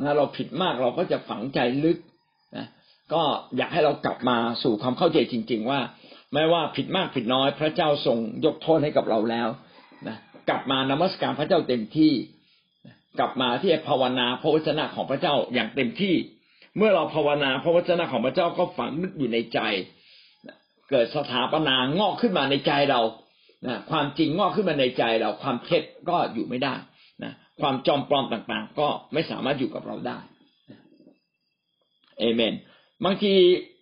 [0.00, 1.98] นะเราผิดมากเราก็จะฝังใจลึก
[2.56, 2.66] นะ
[3.12, 3.22] ก็
[3.56, 5.80] อยากให้เรากลับมาสู่ความเข้าใจจริง ๆ ว่า
[6.34, 9.48] ไม่ว่าผิดมากผิดน้อย พระเจ้าทรงยกโทษให้กับเราแล้ว
[10.08, 10.16] นะ
[10.48, 12.12] กลับมานมัสการพระเจ้าเต็มที่
[13.18, 16.14] กลับมาที่ภาวนาพระวจนะของพระเจ้าอย่างเต็มที่
[16.76, 19.60] เมื่อเราภาวนาพระวจนะของพระเจ้าก็ฝังลึกอยู่ในใจ
[20.90, 23.00] เกิดสถาปนางอกขึ้นมาในใจเรา
[23.66, 26.74] นะความจริงงอกขึ้นมาในใจเราความเท็จก็อยู่ไม่ได้
[27.60, 30.18] ความจอมปลอมต่างๆ ก็ไม่สามารถอยู่กับเราได้
[32.18, 32.54] เอเมน
[33.04, 33.32] บางที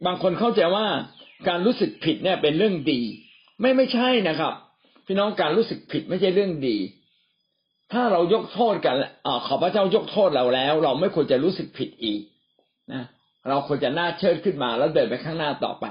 [0.06, 0.86] บางคนเข้าใจว่า
[1.48, 3.00] การรู้สึกผิดเนี่ยเป็นเรื่องดี
[3.60, 4.52] ไม่ไม่ใช่นะครับ
[5.06, 6.76] พี่น้องการรู้สึกผิดไม่ใช่เรื่องดี
[7.92, 12.20] ถ้าเรายกโทษกันอขอพระเจ้ายกโทษเราแล้ว เราไม่ควรจะรู้สึกผิดอีก
[12.92, 13.04] นะ
[13.48, 15.86] เราควรจะหน่าเชิดขึ้นมาแล้วเดินไปข้างหน้าต่อไป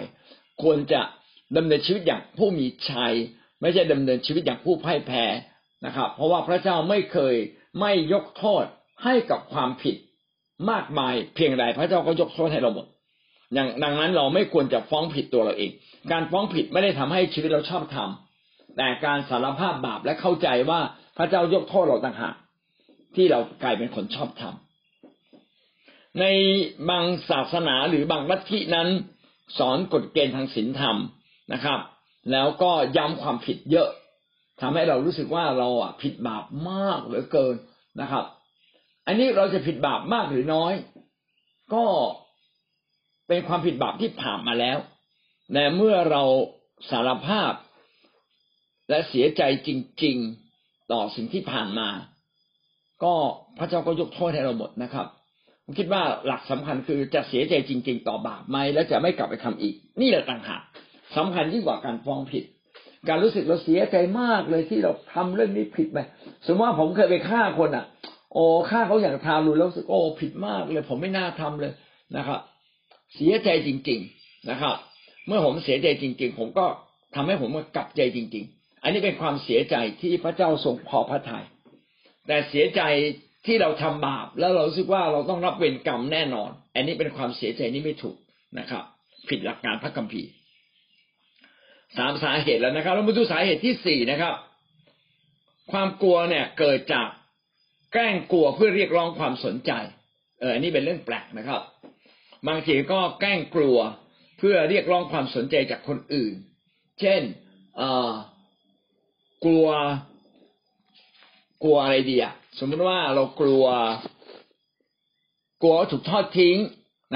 [0.63, 1.01] ควรจะ
[1.57, 3.13] ดำเนินชีวิตอย่างผู้มีชัย
[3.61, 5.25] ไม่ใช่ดำเนินชีวิตอย่างผู้พ่ายแพ้
[5.85, 7.35] นะครับ เพราะว่าพระเจ้าไม่เคย
[7.79, 8.65] ไม่ยกโทษ
[9.03, 9.95] ให้กับความผิด
[10.71, 12.87] มากมายเพียงใดพระเจ้าก็ยกโทษให้เราหมด
[13.53, 15.71] อย่างดังนั้นเราไม่ควรจะฟ้องผิดตัวเราเอง
[16.11, 20.79] การฟ้องผิดไม่ได้ทำให้ชีวิตเราชอบทำแต่การสารภาพบาปและเข้าใจว่า
[21.17, 22.35] พระเจ้ายกโทษเราต่างหาก
[23.15, 24.53] ที่เรากลายเป็นคนชอบธรรม
[26.19, 26.25] ใน
[26.89, 28.87] บางศาสนาหรือบางลัทธินั้น
[29.57, 30.97] สอนกฎเกณฑ์ทางศีลธรรม
[31.53, 31.79] นะครับ
[32.31, 33.89] แล้วก็ย้ำความผิดเยอะ
[34.61, 37.55] ทำให้เรารู้สึกว่าเราอะผิดบาปมากเหลือเกิน
[38.01, 38.25] นะครับ
[39.07, 40.73] อันนี้เราจะผิดบาปมากหรือน้อย
[41.73, 41.85] ก็
[43.27, 44.77] เป็นความผิดบาปที่ผ่านมาแล้ว
[45.53, 46.23] แต่เมื่อเรา
[46.89, 47.53] สารภาพ
[48.89, 49.69] และเสียใจจ
[50.03, 50.17] ริง
[50.55, 51.89] ๆต่อสิ่งที่ผ่านมา
[53.03, 53.13] ก็
[53.57, 55.07] พระเจ้าก็ยกโทษให้เราหมดนะครับ
[55.63, 60.61] ผมคิดว่าหลักสำคัญคือจะเสียใจจริง ๆ ต่อบาปไหมแล้วจะไม่กลับไปทำอีก นี่แหละต่างหาก
[61.17, 62.43] สำคัญยิ่งกว่าการฟ้องผิด
[63.07, 65.97] การรู้สึกเราเสียใจมากเลยที่เราทำเรื่องนี้ผิดไป
[66.45, 67.85] สมมติว่าผมเคยไปฆ่าคนอะ
[68.33, 71.73] โอ้ฆ่าเขาอย่างทารุณแล้วรู้สึกโอ้ผิดมากเลย ผมไม่น่าทำเลย
[72.17, 72.39] นะครับ
[73.15, 74.75] เสียใจจริง ๆนะครับ
[75.27, 76.65] เมื่อผมเสียใจจริง ๆ ผมก็
[77.15, 81.45] ทำให้ผมกลับใจจริง ๆ อันนี้เป็นความเสียใจที่พระเจ้าทรงพอพระทยัย
[82.27, 82.81] แต่เสียใจ
[83.45, 88.17] ที่เราทำบาปแล้วเราสึกว่าเราต้องรับเวรกรรมแน่นอน อันนี้เป็นความเสียใจนี่ไม่ถูก
[88.59, 88.83] นะครับ
[89.29, 90.29] ผิดหลักการพระคัมภีร์
[91.97, 94.33] สามสาเหตุแล้วนะครับ เรามาดูสาเหตุที่สี่นะครับ
[95.71, 97.07] ความกลัวเนี่ยเกิดจาก
[97.93, 99.71] แกล้งกลัวเพื่อเรียกร้องความสนใจ
[100.39, 101.61] เอออันนี้เป็นเรื่องแปลกนะครับ
[102.47, 103.77] บางทีก็แกล้งกลัว
[104.37, 106.33] เพื่อเรียกร้องความสนใจจากคนอื่น
[106.99, 107.21] เช่น
[107.77, 108.11] เออ
[109.45, 109.67] กลัว
[111.63, 113.65] กลัวอะไรดีอะสมมติว่าเรากลัว
[115.61, 116.57] กลัวถูกทอดทิ้ง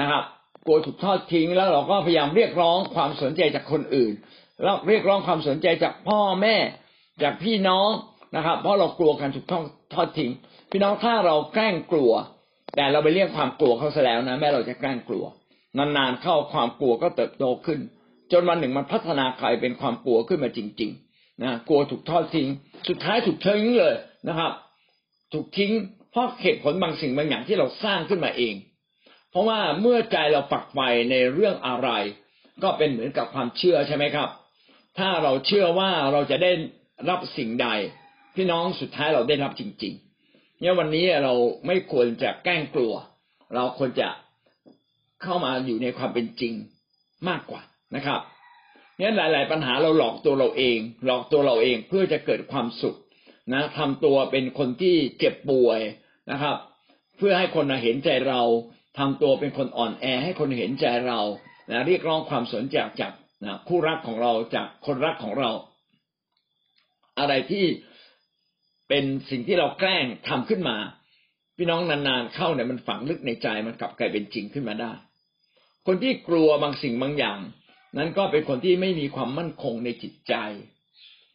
[0.00, 0.24] นะครับ
[0.66, 4.12] กลัวถูกทอดทิ้งแล้วเราก็พยายามเรียกร้องความสนใจจากคนอื่น
[4.62, 6.56] แล้วเรียกร้องความสนใจจากพ่อแม่
[7.22, 7.88] จากพี่น้อง
[8.36, 9.46] นะครับ เพราะเรากลัวการถูก
[9.94, 10.30] ทอดทิ้ง
[10.70, 12.12] พี่น้องถ้าเราแกล้งกลัว
[12.76, 15.24] แต่เราไปเรียกความกลัวเขาซะแล้วนะแม้เราจะแกล้งกลัว
[15.78, 17.80] นานๆเข้าความกลัวก็เติบโตขึ้น
[18.32, 22.48] จนวันหนึ่งมันพัฒนากลายเป็นความกลัวขึ้นมาจริง ๆ นะกลัวถูกทอดทิ้ง
[22.88, 23.94] สุดท้ายถูกทิ้งเลย
[24.28, 24.52] นะครับ
[25.32, 25.72] ถูกทิ้ง
[26.10, 28.54] เพราะเหตุผลบางสิ่งบางอย่างที่เราสร้างขึ้นมาเอง
[29.30, 31.90] เพราะว่าเมื่อใจเราฝักใฝ่ในเรื่องอะไร
[32.62, 34.28] ก็เป็นเหมือนกับความเชื่อใช่ไหมครับ
[34.98, 36.50] ถ้าเราเชื่อว่าเราจะได้
[37.10, 37.68] รับสิ่งใด
[38.34, 41.34] พี่น้องสุดท้ายเราได้รับจริงๆเนี่ยวันนี้เรา
[41.66, 42.94] ไม่ควรจะแกล้งกลัว
[43.54, 44.08] เราควรจะ
[45.22, 46.54] เข้ามาอยู่ในความเป็นจริง
[47.28, 47.62] มากกว่า
[47.96, 48.20] นะครับ
[48.98, 52.96] เนี่ยหลาย ๆ ปัญหาเราหลอกตัวเราเอง หลอกตัวเราเองเพื่อจะเกิดความสุข
[53.52, 55.80] นะทำตัวเป็นคนที่เจ็บป่วย
[56.30, 56.56] นะครับ
[57.18, 58.42] เพื่อให้คนเห็นใจเรา
[58.98, 61.20] ทำตัวเป็นคนอ่อนแอให้คนเห็นใจเรา
[61.70, 63.12] นะเรียกร้องความสนใจจาก
[63.46, 65.50] นะคู่รักของเราจากคนรักของเรา
[67.18, 67.64] อะไรที่
[68.88, 70.76] เป็นสิ่งที่เราแกล้งทำขึ้นมา
[71.56, 74.92] พี่น้องนานๆเข้าเนี่ยมันฝังลึกในใจมันกลับกลายเป็นจริงขึ้นมาได้
[75.86, 77.38] คนที่กลัวบางสิ่งบางอย่าง
[77.98, 80.34] นั้นก็เป็นคนที่ไม่มีความมั่นคงในจิตใจ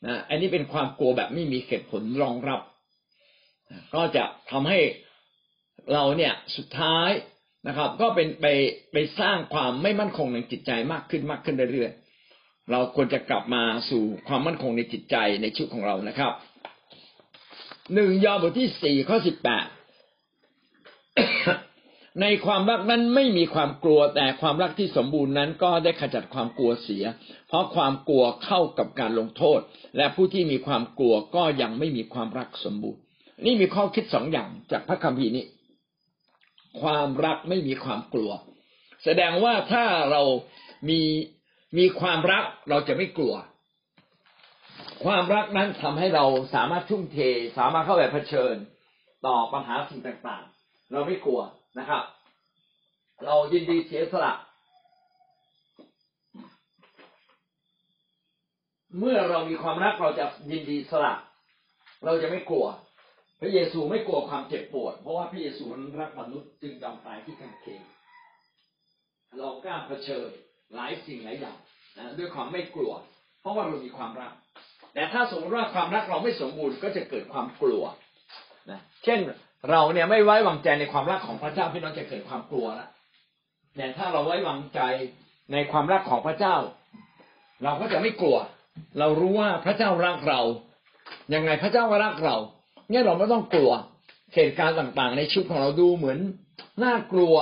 [0.06, 2.62] นะอันนี้เป็นความกลัวแบบไม่มีเหตุผลรองรับ
[3.94, 4.80] ก็จะทำให้
[5.94, 7.10] เราเนี่ยสุดท้าย
[7.68, 8.46] นะครับ ก็เป็นไป
[8.94, 16.32] ไปสร้างความไม่มั่นคงในจิตใจมากขึ้นมากขึ้นเรื่อยๆเราควรจะกลับมาสู่ความมั่นคงในจิตใจในชีวิตของเรานะครับ
[17.94, 19.66] หนึ่งยอห์นบทที่สี่ข้อสิบแปด
[22.22, 27.04] ในความรักนั้นไม่มีความกลัวแต่ความรักที่สมบูรณ์นั้นก็ได้ขจัดความกลัวเสีย
[27.48, 29.60] เพราะความกลัวเข้ากับการลงโทษ
[29.98, 33.02] และผู้ที่มีความกลัวก็ยังไม่มีความรักสมบูรณ์
[33.46, 35.46] นี่มีข้อคิดสองอย่างจากพระคัมภีร์นี้
[36.82, 38.32] ความรักไม่มีความกลัว
[39.04, 40.22] แสดงว่าถ้าเรา
[40.90, 41.02] มี
[41.78, 43.36] มีความรักเราจะไม่กลัว
[45.06, 47.18] ความรักนั้นทำให้เราสามารถทุ่มเท
[47.58, 48.56] สามารถเข้าไปเผชิญ
[49.26, 51.42] ต่อปัญหาสิ่งต่างๆ เราไม่กลัว
[51.80, 52.04] นะครับ
[53.26, 54.34] เรายินดีเสียสละ
[59.00, 61.14] เมื่อเรามีความรักเราจะยินดีสละ
[62.06, 62.66] เราจะไม่กลัว
[63.42, 67.82] พระเยซูไม่กลัวความเจ็บปวด เพราะว่าพระเยซูนั้นรักมนุษย์จึงยอมตายที่กางเขน
[69.38, 70.28] เรากล้าเผชิญ
[70.76, 71.58] หลายสิ่งหลายอย่าง
[71.98, 72.94] นะด้วยความไม่กลัว
[73.42, 74.32] เพราะว่าเรามีความรัก
[74.94, 77.84] แต่ถ้าสมมติว่าความรักเราไม่สมบูรณ์ก็จะเกิดความกลัว
[78.72, 79.20] นะเช่น
[79.70, 82.90] เราเนี่ยไม่ไว้วางใจในความรักของพระเจ้าพี่น้องจะเกิดความกลัวล้ว
[83.76, 84.80] แต่ถ้าเราไว้วางใจ
[85.52, 86.56] ในความรักของพระเจ้า
[87.64, 88.38] เราก็จะไม่กลัว
[89.00, 90.42] เรารู้ว่าพระเจ้ารักเรา
[91.34, 92.36] ยังไงพระเจ้าก็รักเรา
[92.90, 93.72] เนี่ยเราไม่ต้องกลัว
[94.34, 96.20] เหตุการณ์ต่างๆ ในชีวิตของเราดูเหมือน
[96.84, 97.36] น่ากลัว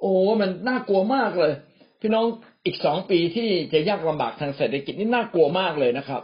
[0.00, 1.52] โอ้มันน่ากลัวมากเลย
[2.00, 2.26] พี่น้อง
[2.64, 6.22] อีกสองปีที่จะยากลำบากทางเศรษฐกิจนี่น่ากลัวมากเลยนะครับ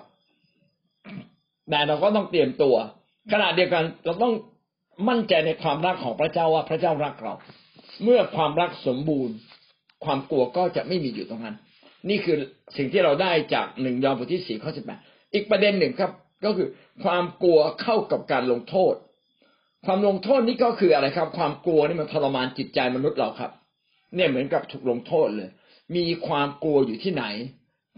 [1.70, 2.76] แต่เราก็ต้องเตรียมตัว
[3.32, 4.34] ขณะเดียวกันเราต้อง
[5.08, 7.34] มั่นใจในความรักของพระเจ้าว่าพระเจ้ารักเรา
[8.04, 9.34] เมื่อความรักสมบูรณ์
[10.04, 11.56] ความกลัวก็จะไม่มีอยู่ตรงนั้น
[12.08, 12.36] นี่คือ
[12.76, 15.00] สิ่งที่เราได้จากหนึ่งยอห์นบทที่สี่ข้อสิบแปด
[15.34, 16.10] อีกประเด็นหนึ่งครับ
[16.46, 16.68] ก็คือ
[17.04, 18.94] ความกลัวเข้ากับการลงโทษ
[19.86, 23.50] ความลงโทษนี่ก็คืออะไรครับ ความกลัวนี่มันทรมานจิตใจมนุษย์เราครับ
[24.14, 25.50] เนี่ยเหมือนกับถูกลงโทษเลย
[25.96, 27.24] มีความกลัวอยู่ที่ไหน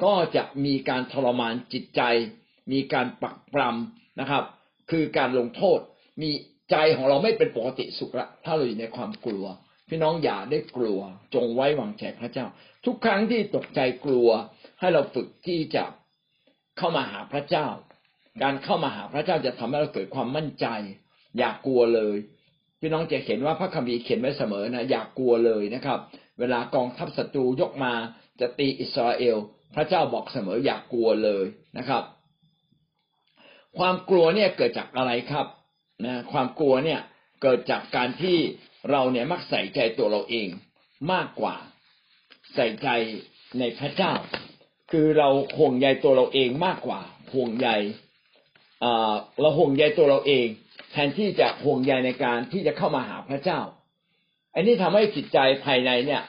[0.05, 2.03] ก็จะมีการทรมานจิตใจ
[2.73, 4.45] มีการปักปรำนะครับ
[4.91, 5.79] คือการลงโทษ
[6.23, 6.31] มี
[6.71, 9.45] ใจของเราไม่เป็นปกติสุขละถ้าเราอยู่ในความกลัว
[9.89, 11.01] พี่น้องอย่าได้กลัว
[11.35, 12.47] จงไว้วางใจพระเจ้า
[12.85, 14.29] ทุกครั้งที่ตกใจกลัว
[14.81, 15.85] ให้เราฝึกที่จะ
[16.79, 17.67] เข้ามาหาพระเจ้า
[18.43, 20.67] การเข้ามาหาพระเจ้าจะทำให้เราเกิดความมั่นใจ
[21.39, 22.17] อย่ากกลัวเลย
[22.81, 25.99] พี่น้องจะเห็นว่าพระคัมภีร์เขียนไว้เสมอนะอย่ากกลัวเลยนะครับ
[26.39, 27.93] เวลากองทัพศัตรูยกมา
[28.41, 29.37] จะตีอิสราเอล
[29.75, 31.45] พระเจ้าบอกเสมออย่ากกลัวเลย
[31.79, 32.03] นะครับ
[33.79, 35.47] ความกลัวเนี่ยเกิดจากอะไรครับ
[36.05, 37.01] นะความกลัวเนี่ย
[37.43, 38.39] เกิดจากการที่
[38.91, 40.49] เราเนี่ยมักใส่ใจตัวเราเอง
[41.13, 41.57] มากกว่า
[42.55, 42.89] ใส่ใจ
[43.59, 44.13] ในพระเจ้า
[44.91, 47.01] คือเราห่วงใยตัวเราเองมากกว่า
[47.35, 47.69] ห่วงใย
[49.41, 50.47] เราห่วงใยตัวเราเอง
[50.93, 53.61] แทนที่จะห่วงใยในการที่จะเข้ามาหาพระเจ้า
[54.55, 56.23] อันนี้ทำให้จิตใจภายในเนี่ย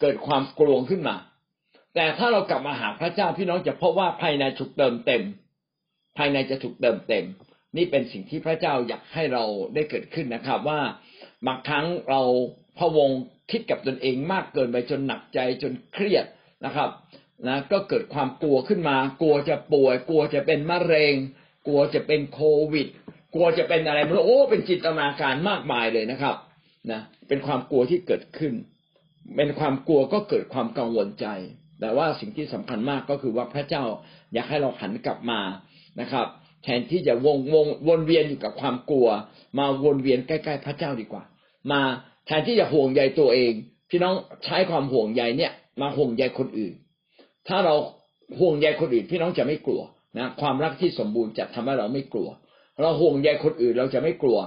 [0.00, 1.16] เกิดความกลัวขึ้นมา
[1.94, 5.22] แต่ถ้าเรากลับมาหาพระเจ้าพี่น้องจะพบว่าภายในถูกเติมเต็ม
[6.18, 7.24] ภายในจะถูกเติมเต็ม
[7.76, 9.44] นี่เป็นสิ่งที่พระเจ้าอยากให้เรา
[9.74, 10.80] ได้เกิดขึ้นนะครับ ว่า
[11.46, 12.22] บางครั้งเรา
[12.78, 13.10] พะวง
[13.50, 16.24] คิดกับตนเองมากเกินไปจนหนักใจจนเครียด
[16.64, 16.90] นะครับ
[17.48, 21.14] นะก็เกิดความกลัวขึ้นมา กลัวจะป่วย กลัวจะเป็นมะเร็ง
[21.66, 22.40] กลัวจะเป็นโค
[22.72, 22.86] วิด
[23.34, 26.36] กลัวจะเป็นอะไรไม่รู้โอ้เป็นจินตนาการมากมายเลยนะครับ
[26.92, 28.52] นะเป็นความกลัวที่เกิดขึ้น
[29.36, 31.26] เป็นความกลัวก็เกิดความกังวลใจ
[31.80, 33.84] แต่ว่าสิ่งที่สำคัญมากก็คือว่าพระเจ้า
[34.32, 35.40] อยากให้เราหันกลับมา
[36.00, 36.26] นะครับ
[36.64, 39.08] แทนที่จะวงวงวนเวียนอยู่กับความกลัว
[39.58, 41.24] มาวนเวียนใกล้ๆพระเจ้าดีกว่า
[41.72, 41.80] มา
[42.26, 43.52] แทนที่จะห่วงใยตัวเอง
[43.90, 46.74] พี่น้องใช้ความห่วงใยเนี่ย มาห่วงใยคนอื่น
[47.48, 47.74] ถ้าเรา
[48.38, 49.82] ห่วงใยคนอื่น พี่น้องจะไม่กลัว
[50.18, 52.28] นะความรักที่สมบูรณ์จะทำให้เราไม่กลัว
[52.80, 54.38] เราห่วงใยคนอื่นเราจะไม่กลัว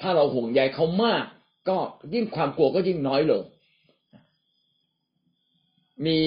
[0.00, 1.24] ถ้าเราห่วงใยเขามาก
[1.68, 1.78] ก็
[2.14, 3.42] ยิ่งความกลัวก็ยิ่งน้อยลง
[6.06, 6.18] มี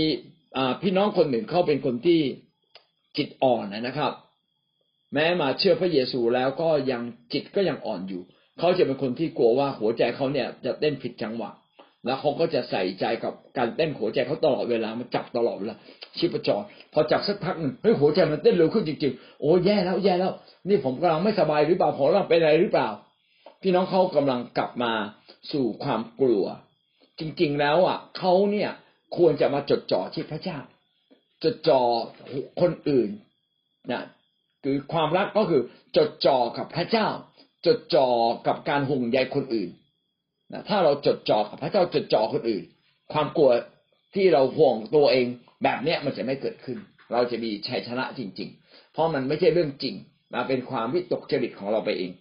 [0.81, 2.19] พี่น้องคนหนึ่งเขาเป็นคนที่
[3.17, 4.11] จิตอ่อนนะครับ
[5.13, 7.01] แม้มาเชื่อพระเยซูแล้วก็ยัง
[7.33, 8.21] จิตก็ยังอ่อนอยู่
[8.59, 11.51] เขาจะเป็นคนที่กลัวว่าหัวใจเขาเนี่ยจะเต้นผิดจังหวะ
[12.05, 15.75] แล้วเขาก็จะใส่ใจกับการเต้นหัวใจเขาตลอดเวลามันจับตลอดเวลา
[16.17, 16.61] ชีพจร
[16.93, 20.31] พอจับสักพักหนึ่งเฮ้ยหัวใจมันเต้นเร็วขึ้นจริงๆโอ้แย่แล้วแย่แล้ว
[20.69, 22.89] นี่ผมกำลังไม่สบายหรือเปล่าผมกำลังเป็นอะไรหรือเปล่า
[23.61, 24.91] พี่น้องเขากำลังกลับมา
[25.51, 26.45] สู่ความกลัว
[27.19, 28.71] จริงๆแล้วอะเขาเนี่ย
[29.17, 30.59] ควรจะมาจดจ่อที่พระเจ้า
[31.43, 31.81] จดจ่อ
[32.61, 33.09] คนอื่น
[33.91, 34.03] นะ
[34.63, 35.61] คือความรักก็คือ
[35.97, 37.07] จดจ่อกับพระเจ้า
[37.65, 38.07] จดจ่อ
[38.47, 39.69] กับการห่วงใยคนอื่น
[40.51, 42.63] นะถ้าเราจดจ่อกับพระเจ้าจดจ่อคนอื่น
[43.13, 43.51] ความกลัว
[44.15, 45.27] ที่เราห่วงตัวเอง
[45.63, 46.77] แบบเนี้ยมันจะไม่เกิดขึ้น
[47.11, 49.95] เราจะมีชัยชนะจริง ๆ เพราะมันไม่ใช่เรื่องจริง
[50.33, 52.11] มาเป็นความวิตกจริตของเราไปเอง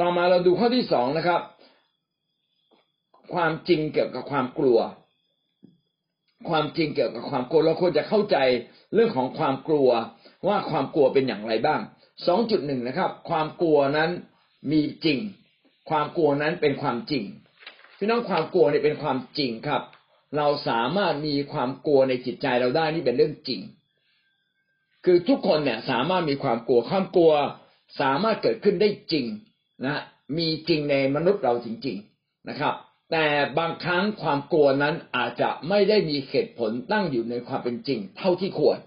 [0.00, 1.40] ต่อมาเราดูข้อที่สองนะครับ
[3.34, 4.78] ความจริงเกี่ยวกับความกลัว
[6.48, 8.36] ความจริงเกี่ยวกับความกลัวเราควรจะเข้าใจ
[8.94, 9.88] เรื่องของความกลัว
[10.48, 11.80] ว่าความกลัวเป็นอย่างไรบ้าง
[12.26, 14.10] สองจุดหนึ่งนะครับ ความกลัวนั้น
[14.70, 15.18] มีจริง
[15.88, 17.24] ความกลัวนั้นเป็นความจริง
[17.98, 19.82] พี่น้องความกลัวเนี่ยเป็นความจริงครับ
[20.36, 23.60] เราสามารถมีความกลัวในจิตใจเราได้นี่เป็นเรื่องจริง
[25.04, 27.32] คือทุกคนเนี่ยสามารถมีความกลัวความกลัว
[28.00, 29.24] สามารถเกิดขึ้นได้จริง
[29.86, 30.02] นะ
[30.38, 32.74] มีจริงในมนุษย์เราจริง ๆนะครับ
[33.12, 33.26] แต่
[33.58, 38.78] บางครั้งความกลัวนั้นอาจจะไม่ได้มีเหตุผลตั้งอยู่ในความเป็นจริง เท่าที่ควร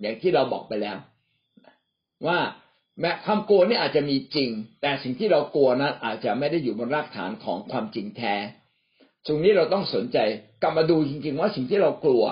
[0.00, 0.96] อย่างที่เราบอกไปแล้ว
[2.26, 2.38] ว่า
[3.00, 4.50] แม้ความกลัวนี่อาจจะมีจริง
[4.82, 8.34] แต่สิ่งที่เรากลัวนั้นอาจจะไม่ได้อยู่บนรากฐานของความจริงแท้
[9.26, 10.18] ตรงนี้เราต้องสนใจ
[10.62, 12.24] กลับมาดูจริง ๆ ว่าสิ่งที่เรากลัว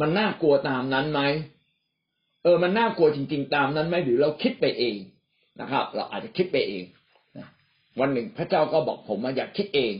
[0.00, 1.20] มันน่ากลัวตามนั้นไหม
[2.42, 4.96] เออ มันน่ากลัวจริง ๆ ตามนั้นไหมหรือเราคิดไปเอง
[5.60, 6.84] นะครับ เราอาจจะคิดไปเอง
[8.00, 9.94] วันหนึ่งพระเจ้าก็บอกผมมาอยากคิดเอง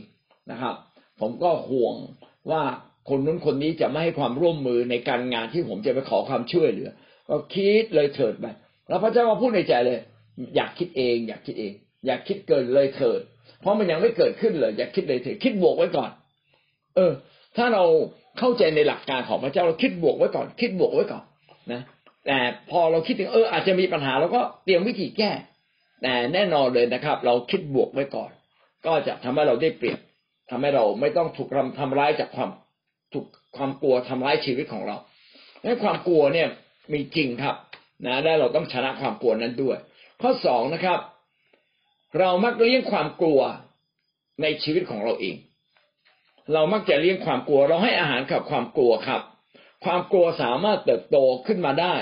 [0.51, 0.75] นะครับ
[1.19, 1.95] ผมก็ห่วง
[2.51, 2.61] ว่า
[3.09, 6.89] คนนู้นคนนี้จะไม่ให้ความร่วมมือในการงานที่ผมจะไปขอความช่วยเหลือ
[7.29, 8.45] ก็คิดเลยเถิดไป
[8.87, 9.99] แล้วพระเจ้าก็พูดในใจเลย
[10.55, 11.73] อยากคิดเอง อยากคิดเอง
[12.05, 13.21] อยากคิดเกินเลยเถิด
[13.61, 16.09] เพราะมันยังไม่เกิดขึ้นเลยอยากคิดเลยเถิดคิดบวกไว้ก่อน
[16.95, 17.11] เออ
[17.57, 17.83] ถ้าเรา
[18.39, 21.23] เข้าใจในหลักการของพระเจ้าเราคิดบวกไว้ก่อน คิดบวกไว้ก่อน
[21.71, 21.81] นะ
[22.25, 22.37] แต่
[22.71, 25.31] พอเราคิดถึงเอออาจจะมีปัญหาเราก็เตรียมวิธีแก้
[26.01, 28.29] แต่แน่นอนเลยนะครับ เราคิดบวกไว้ก่อน
[28.85, 29.99] ก็จะทำให้เราได้เปรียบ
[30.49, 32.49] ทำให้เราไม่ต้องถูกทำทำร้ายจากความ
[33.13, 33.25] ถูก
[33.57, 34.97] ความกลัวทำร้ายชีวิตของเรา
[35.63, 36.47] ดังความกลัวเนี่ย
[36.93, 37.55] มีจริงครับ
[38.05, 39.77] นะและเราต้องชนะความกลัวนั้นด้วย
[40.21, 40.99] ข้อสองนะครับ
[42.19, 43.39] เรามักเลี้ยงความกลัว
[44.41, 45.35] ในชีวิตของเราเอง
[46.53, 49.21] เรามักจะเลี้ยงความกลัว เราให้อาหารกับความกลัวครับ
[49.85, 51.95] ความกลัวสามารถเติบโตขึ้นมาได้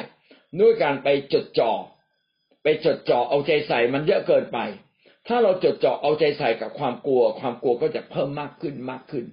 [0.60, 1.71] ด้วยการไปจดจ่อ
[2.63, 4.60] ไปจดจ่อเอาใจใส่มันเยอะเกินไป
[5.27, 9.25] ถ้าเราจดจ่อเอาใจใส่กับความกลัว ความกลัวก็จะเพิ่มมากขึ้นมากขึ้น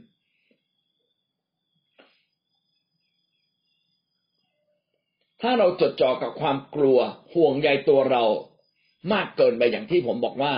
[5.42, 6.98] ถ้าเราจดจ่อกับความกลัว
[7.35, 8.24] ห่วงใยตัวเรา
[9.12, 10.52] มากเกินไปอย่างที่ผมบอกว่า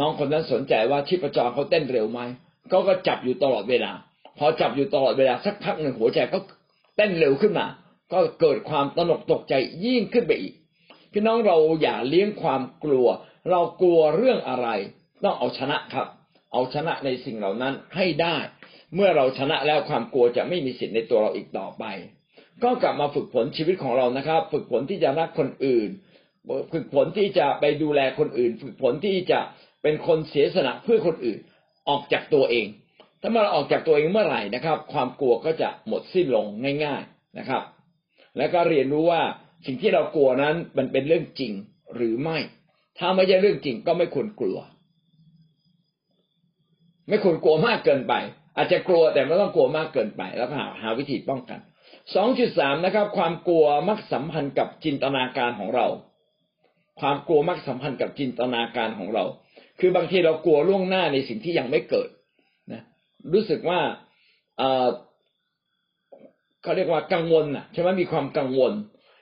[0.00, 2.20] น้องคนนั้นสนใจว่าชีพจรเขาเต้นเร็วไหม
[2.68, 3.92] เขาก็จับอยู่ตลอดเวลา
[4.38, 6.38] พอจับอยู่ตลอดเวลาสักพักหนึ่งหัวใจก็
[6.96, 7.66] เต้นเร็วขึ้นมา
[8.12, 10.54] ก็เกิดความตนกตกใจยิ่งขึ้นไปอีก
[11.12, 13.06] พี่น้องเราอย่าเลี้ยงความกลัว
[13.50, 14.68] เรากลัวเรื่องอะไร
[15.24, 16.06] ต้องเอาชนะครับ
[16.52, 18.36] เอาชนะในสิ่งเหล่านั้นให้ได้
[18.94, 21.84] เมื่อเราชนะแล้วความกลัวจะไม่มีสิทธิ์ในตัวเราอีกต่อไป
[22.62, 25.88] ก็กลับมาฝึกฝนชีวิตของเรานะครับ ฝึกฝนที่จะรักคนอื่น
[26.72, 29.40] ฝึกฝนที่จะไปดูแลคนอื่น ฝึกฝนที่จะ
[29.82, 31.38] เป็นคนเสียสละเพื่อคนอื่น
[31.88, 32.66] ออกจากตัวเอง
[33.22, 36.46] ถ้ามันออกจากตัวเองเมื่อไหร่นะครับ ความกลัวก็จะหมดสิ้นลง
[36.84, 37.62] ง่าย ๆนะครับ
[38.38, 39.22] แล้วก็เรียนรู้ว่า
[39.66, 41.52] สิ่งที่เรากลัวนั้นมันเป็นเรื่องจริง
[41.94, 42.38] หรือไม่
[42.98, 44.58] ถ้าไม่ใช่เรื่องจริงก็ไม่ควรกลัว
[47.08, 48.14] ไม่ควรกลัวมากเกินไป
[48.56, 51.60] อาจจะกลัวแต่ไม่ต้องกลัวมากเกินไป แล้วหาหาวิธีป้องกัน
[52.14, 55.86] สองจุดสามนะครับ ความกลัวมักสัมพันธ์กับจินตนาการของเรา
[57.00, 59.24] ความกลัวมักสัมพันธ์กับจินตนาการของเรา
[59.80, 62.08] คือบางทีเรากลัวล่วงหน้าในสิ่งที่ยังไม่เกิด
[62.72, 62.82] นะ
[63.32, 63.80] รู้สึกว่า
[66.62, 68.72] เขาเรียกว่ากังวลอะใช่ไหมมีความกังวล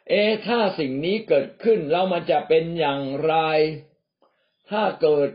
[0.09, 3.35] เอ๊ถ้าสิ่งนี้เกิดขึ้นแล้วมันจะเป็นอย่างไร
[4.71, 5.29] ถ้าเกิด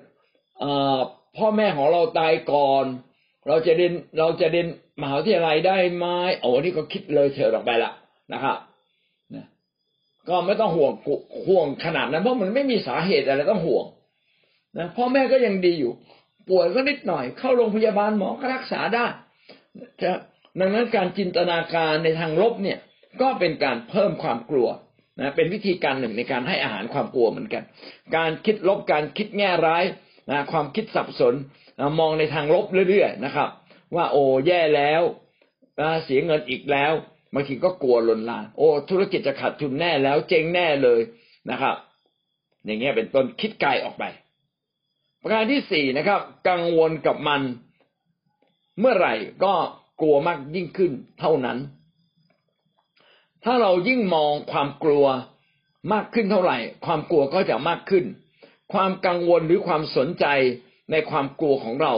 [1.37, 2.85] พ่อแม่ของเราตายก่อน
[3.47, 4.67] เราจะเรียนเราจะเรียน
[5.01, 6.05] มหาวิทยาลัยได้ไหม
[6.39, 7.91] โอ้นี่ก็คิดเลยเถิดออกไปละ
[8.33, 8.57] นะครับ
[10.29, 10.93] ก็ไม่ต้องห่วง
[11.47, 13.85] ห่วงขนาดนั้นเพราะมันไม่มีสาเหตุอะไรต้องห่วง
[14.77, 15.91] นะพ่อแม่ก็ยังดีอยู่
[16.49, 19.05] ป่วยก็นิดหน่อย เข้าโรงพยาบาลหมอก็รักษาได้
[20.01, 20.11] จะ
[20.59, 22.77] ดังนั้นการจินตนาการในทางลบเนี่ย
[23.21, 24.67] ก็เป็นการเพิ่มความกลัว
[25.19, 27.63] นะเป็นวิธีการหนึ่งในการให้อาหารความกลัวเหมือนกัน
[28.15, 29.83] การคิดลบการคิดแง่ร้าย
[30.29, 31.33] นะความคิดสับสน
[31.79, 33.49] นะมองในทางลบเรื่อยๆนะครับ
[33.95, 35.01] ว่าโอ้แย่แล้ว
[36.03, 36.93] เสียเงินอีกแล้ว
[37.33, 41.01] บางทีก็กลัวลนลานโอ้ธุรกิจจะขาดทุนแน่แล้วเจ๊งแน่เลย
[41.49, 41.75] นะครับ
[42.65, 44.03] อย่างเงี้ยเป็นต้นคิดไกลออกไป
[45.21, 47.41] ประการที่สี่นะครับ กังวลกับมัน
[48.79, 49.53] เมื่อไหร่ก็
[50.01, 51.57] กลัวมากยิ่งขึ้นเท่านั้น
[53.43, 55.05] ถ้าเรายิ่งมองความกลัว
[55.93, 58.05] มากขึ้นเท่าไหร่ ความกลัวก็จะมากขึ้น
[58.73, 60.25] ความกังวลหรือความสนใจ
[60.91, 61.93] ในความกลัวของเรา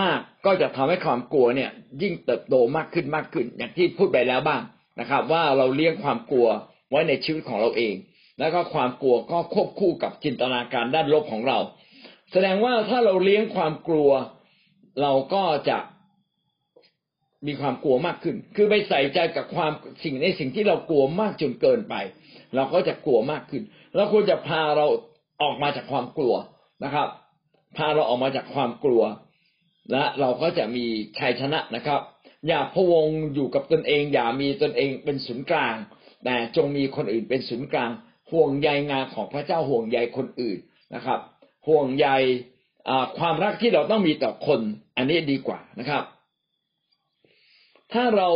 [0.00, 1.70] มากก็จะทำให้ความกลัวเนี่ย
[2.02, 4.62] ยิ่งเติบโตมากขึ้นมากขึ้น อย่างที่พูดไปแล้วบ้าง
[5.00, 6.48] นะครับ ว่าเราเลี้ยงความกลัว
[6.90, 7.94] ไว้ในชีวิตของเราเอง
[8.38, 11.58] แล้วก็ความกลัวก็ควบคู่กับจินตนาการด้านลบของเรา
[12.32, 14.10] แสดงว่าถ้าเราเลี้ยงความกลัว
[15.02, 15.78] เราก็จะ
[17.46, 19.72] มีความกลัวมากขึ้น คือไปใส่ใจกับความ
[20.04, 21.94] สิ่งในสิ่งที่เรากลัวมากจนเกินไป
[22.54, 23.62] เราก็จะกลัวมากขึ้น
[23.94, 24.86] เราควรจะพาเรา
[25.42, 26.34] ออกมาจากความกลัว
[26.84, 27.08] นะครับ
[27.76, 29.02] พาเราออกมาจากความกลัว
[29.92, 30.86] และเราก็จะมี
[31.18, 32.00] ชัยชนะนะครับ
[32.48, 35.74] อย่าพวงอยู่กับตนเอง อย่ามีตนเองเป็นศูนย์กลาง
[36.24, 37.90] แต่จงมีคนอื่นเป็นศูนย์กลาง
[38.30, 40.58] ห่วงใยงานของพระเจ้าห่วงใยคนอื่น
[40.94, 41.20] นะครับ
[41.68, 42.08] ห่วงใย
[43.18, 44.60] ความรักที่เราต้องมีต่อคน
[44.96, 46.04] อันนี้ดีกว่านะครับ
[47.92, 48.28] ถ้าเรา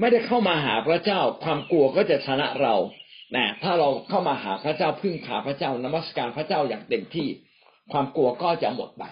[0.00, 2.74] ไม่ได้เข้ามาหาพระเจ้า ความกลัวก็จะชนะเรา
[3.36, 7.28] นะถ้าเราเข้ามาหาพระเจ้าพึ่งพาพระเจ้านมัสการพระเจ้าอย่างเต็มที่
[7.92, 9.04] ความกลัวก็จะหมดไป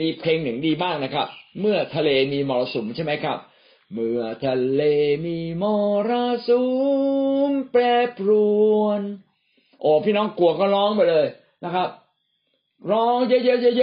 [0.00, 1.26] มีเพลงหนึ่งดีมากนะครับ
[1.60, 3.38] เมื่อทะเลมีมรสุมใช่ไหมครับ
[3.94, 4.82] เมื่อทะเล
[5.26, 5.64] มีม
[6.08, 6.10] ร
[6.48, 6.62] สุ
[7.48, 7.82] มแปร
[8.18, 8.30] ปร
[8.80, 9.00] วน
[9.80, 11.26] โอ้พี่น้องกลัวก็ร้องไปเลย
[11.64, 11.88] นะครับ
[12.92, 13.38] ร้องเยอ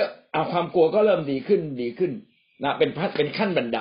[0.06, 2.12] ะๆๆๆเอาความกลัวก็เริ่มดีขึ้นดีขึ้น
[2.64, 3.80] นะเป็นพัดเป็นขั้นบันได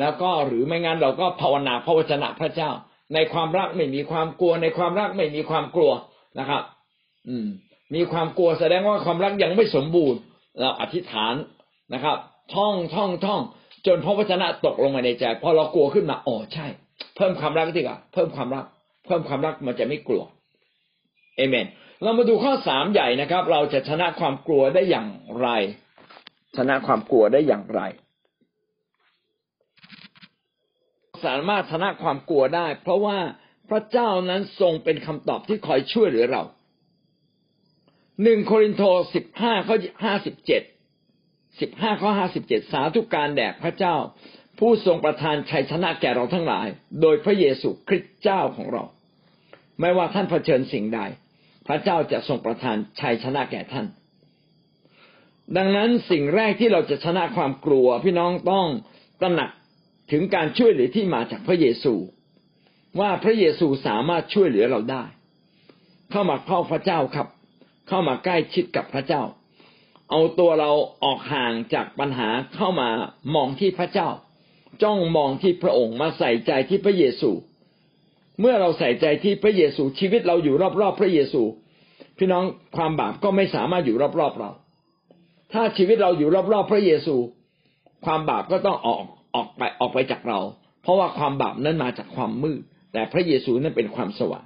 [0.00, 2.70] แล้วก็หรือไม่งั้นเราก็ภาวนาพระวจนะพระเจ้า
[3.14, 5.92] ในความรักไม่มีความกลัว ในความรักไม่มีความกลัว
[6.38, 6.62] นะครับ
[7.28, 7.46] อืม
[7.94, 10.18] มีความกลัวแสดงว่าความรักยังไม่สมบูรณ์
[10.60, 11.34] เราอธิษฐาน
[11.94, 12.16] นะครับ
[12.54, 13.40] ท่องท่องท่อง
[13.86, 16.66] จนพระวจนะตกลงมาในใจ พอเรากลัวขึ้นมาอ๋อใช่
[17.16, 18.64] เพิ่มความรักดีกว่าเพิ่มความรัก
[19.06, 20.22] เพิ่มความรักมันจะไม่กลัว
[21.36, 21.66] เอเมน
[22.02, 25.08] เรามาดูข้อสามใหญ่นะครับ เราจะชนะความกลัวได้อย่าง
[25.40, 25.48] ไร
[26.56, 27.80] ชนะความกลัวได้อย่างไร
[31.24, 33.18] สามารถชนะความกลัวได้ เพราะว่า
[33.68, 36.42] พระเจ้านั้นทรงเป็นคำตอบที่คอยช่วยเหลือเรา
[38.22, 38.82] หนึ่งโครินโต
[39.14, 40.62] สิบห้าข้อห้าสิบเจ็ด
[41.60, 43.94] สิบห้าข้อห้าสิบเจ็ดสาธุการแด่พระเจ้า
[44.58, 46.66] ผู้ทรงประทานชัยชนะแก่เราทั้งหลาย
[47.00, 48.84] โดยพระเยซูคริสต์เจ้าของเรา
[49.80, 51.00] ไม่ว่าท่านเผชิญสิ่งใด
[51.66, 53.86] พระเจ้าจะทรงประทานชัยชนะแก่ท่าน
[55.56, 58.66] ดังนั้นสิ่งแรกที่เราจะชนะความกลัว พี่น้องต้อง
[59.20, 59.50] ตระหนัก
[60.12, 61.94] ถึงการช่วยเหลือที่มาจากพระเยซู
[63.00, 65.04] ว่าพระเยซูสามารถช่วยเหลือเราได้
[66.10, 67.28] เข้ามาเข้าพระเจ้าครับ
[67.88, 69.22] เข้ามาใกล้ชิดกับพระเจ้า
[70.10, 70.70] เอาตัวเรา
[71.04, 72.88] ออกห่างจากปัญหาเข้ามา
[73.34, 74.08] มองที่พระเจ้า
[74.82, 77.30] จ้องมองที่พระองค์มาใส่ใจที่พระเยซู
[78.40, 81.42] เมื่อเราใส่ใจที่พระเยซูชีวิตเราอยู่รอบๆพระเยซู
[82.18, 82.44] พี่น้อง
[82.76, 84.50] ความบาปก็ไม่สามารถอยู่รอบๆเรา
[85.52, 87.16] ถ้าชีวิตเราอยู่รอบๆพระเยซู
[88.04, 88.98] ความบาปก็ต้องออก
[89.34, 90.38] ออกไปออกไปจากเรา
[90.82, 92.60] เพราะว่าความบาปนั้นมาจากความมืด
[92.92, 94.44] แต่พระเยซูนั้นเป็นความสว่าง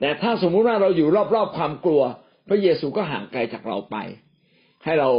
[0.00, 2.02] แต่ถ้าสมมุติว่าเราอยู่รอบๆความกลัว
[2.50, 3.96] พระเยซูก็ห่างไกลจากเราไป
[4.84, 5.10] ให้เรา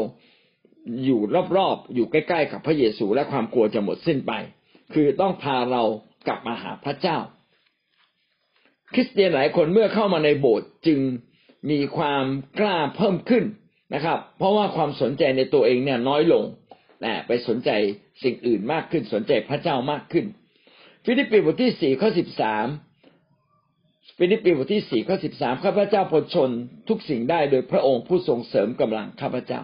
[1.06, 1.20] อยู่
[1.58, 4.34] รอบๆอยู่ใกล้ ๆ กับพระเยซูและความกลัวจะหมดสิ้นไป
[4.94, 5.84] คือต้องพาเรา
[6.28, 7.17] กลับมาหาพระเจ้า
[8.94, 11.00] คริสเตียนหลายคนเมื่อเข้ามาในโบสถ์จึง
[11.72, 12.26] มีความ
[12.60, 13.44] กล้าเพิ่มขึ้น
[13.94, 16.44] นะครับ เพราะว่าความสนใจในตัวเองเนี่ยน้อยลง
[17.02, 17.70] แต่ไปสนใจ
[18.24, 20.26] สิ่งอื่นมากขึ้นสนใจพระเจ้ามากขึ้น
[21.06, 22.67] ฟิลิปปีบทที่สี่ข้อสิบสาม
[24.24, 26.50] ฟิลิปปีบทที่สี่ข้อสิบสามข้าพเจ้าผจญ
[26.90, 29.62] ทุกสิ่งได้โดยพระองค์ผู้ทรงเสริมกำลังข้าพเจ้า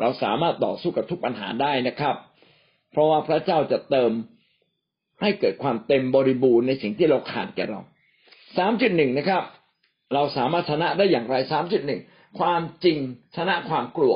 [0.00, 2.16] เราสามารถต่อสู้กับทุกปัญหาได้นะครับ
[2.90, 4.10] เพราะว่าพระเจ้าจะเติม
[5.20, 7.80] ให้เกิดความเต็มบริบูรณ์ในสิ่งที่เราขาดแก่เรา
[8.56, 9.42] สามจุดหนึ่งนะครับ
[10.14, 12.00] เราสามารถชนะได้อย่างไรสามจุดหนึ่ง
[12.38, 12.98] ความจริง
[13.36, 14.14] ชนะความกลัว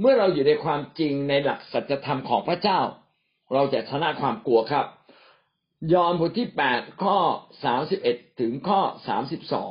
[0.00, 2.80] เมื่อเราอยู่ในความจริงในหลักสัจธรรมของพระเจ้า
[3.54, 4.86] เราจะชนะความกลัวครับ
[5.92, 7.18] ยอห์นบทที่แปดข้อ
[7.64, 9.70] สามสิบเอ็ดถึงข้อสามสิบสอง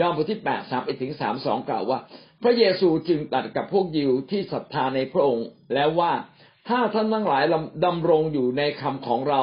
[0.00, 1.98] ยอห์นบทที่แปดสามเอ็ดถึงสามสองกล่าวว่า
[2.42, 6.12] พระเยซูจึงตัดกับพวกยิวที่ศรัทธาในพระองค์แล้วว่า
[6.68, 7.44] ถ้าท่านทั้งหลาย
[7.84, 9.42] ดำรงอยู่ในคำของเรา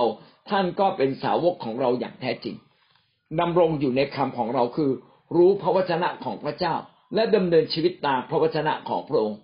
[0.49, 2.55] ท่านก็เป็นสาวกของเราอย่างแท้จริง
[3.39, 4.91] ดำรงอยู่ในคำของเราคือ
[5.35, 6.75] รู้พระวจนะของพระเจ้า
[7.15, 9.39] และดำเนินชีวิตตามพระวจนะของพระองค์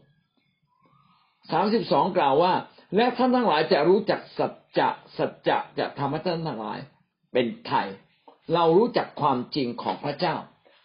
[1.51, 2.53] สามสิบสองกล่าวว่า
[2.95, 6.79] และท่านทั้งหลายจะรู้จักสัจ จะสัจจะจะทำให้ท่านทั้งหลาย
[7.33, 7.87] เป็นไทย
[8.53, 10.35] เรารู้จักความจริงของพระเจ้า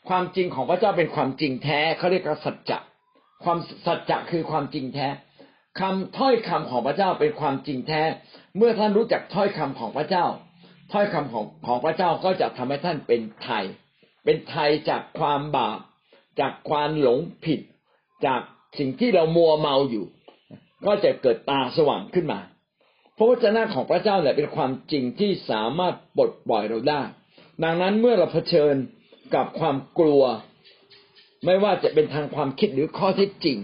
[0.08, 2.78] ความจริงของพระเจ้าเป็นความจริงแท้เขาเรียกว่าสัจจะ
[3.44, 5.08] ความสัจจะคือความจริงแท้
[5.80, 8.02] คำถ้อยคำของพระเจ้าเป็นความจริงแท้
[8.56, 10.26] เมื่อท่านรู้จักถ้อยคำของพระเจ้า
[10.92, 13.64] ถ้อยคำของของพระเจ้าก็จะทำให้ท่านเป็นไทย
[14.24, 15.78] เป็นไทยจากความบาป
[16.40, 17.60] จากความหลงผิด
[18.26, 18.40] จาก
[18.78, 20.06] สิ่งที่เรามัวเมาอยู่
[20.86, 22.40] ก็จะเกิดตาสว่างขึ้นมา
[23.16, 27.02] พระวจนะของพระเจ้าเนี่ยเป็นความจริงที่สามารถปลดปล่อยเราได้
[27.62, 28.74] ดังนั้นเมื่อเราเผชิญ
[29.34, 30.22] กับความกลัว
[31.44, 33.58] ไม่ว่าจะเป็นทางความคิดหรือข้อเท็จจริง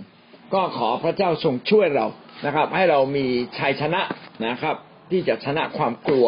[0.55, 2.07] ก็ขอพระเจ้าทรงช่วยเรา
[2.47, 3.27] นะครับ ให้เรามี
[3.59, 4.01] ชัยชนะ
[4.47, 4.77] นะครับ
[5.11, 6.27] ที่จะชนะความกลัว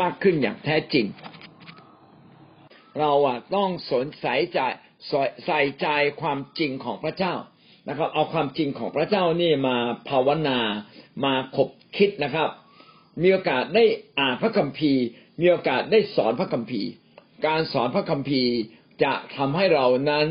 [0.00, 1.06] มากขึ้นอย่างแท้จริง
[3.00, 3.12] เรา
[3.56, 4.58] ต้องสนใจใจ
[5.46, 5.86] ใส่ใจ
[6.20, 7.34] ความจริงของพระเจ้า
[7.88, 9.76] นะครับ เอาความจริงของพระเจ้านี่มา
[10.08, 10.58] ภาวนา
[11.24, 12.48] มาขบคิดนะครับ
[13.22, 13.84] มีโอกาสได้
[14.18, 15.04] อ่านพระคัมภีร์
[15.40, 16.88] มีโอกาสได้สอนพระคัมภีร์
[17.46, 18.52] การสอนพระคัมภีร์
[19.02, 20.26] จะทำให้เรานั้น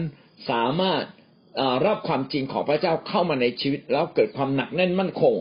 [0.49, 1.03] สามารถ
[1.85, 5.35] รับความจริงของพระเจ้าเข้ามาในชีวิต แล้วเกิดความหนักแน่นมั่นคง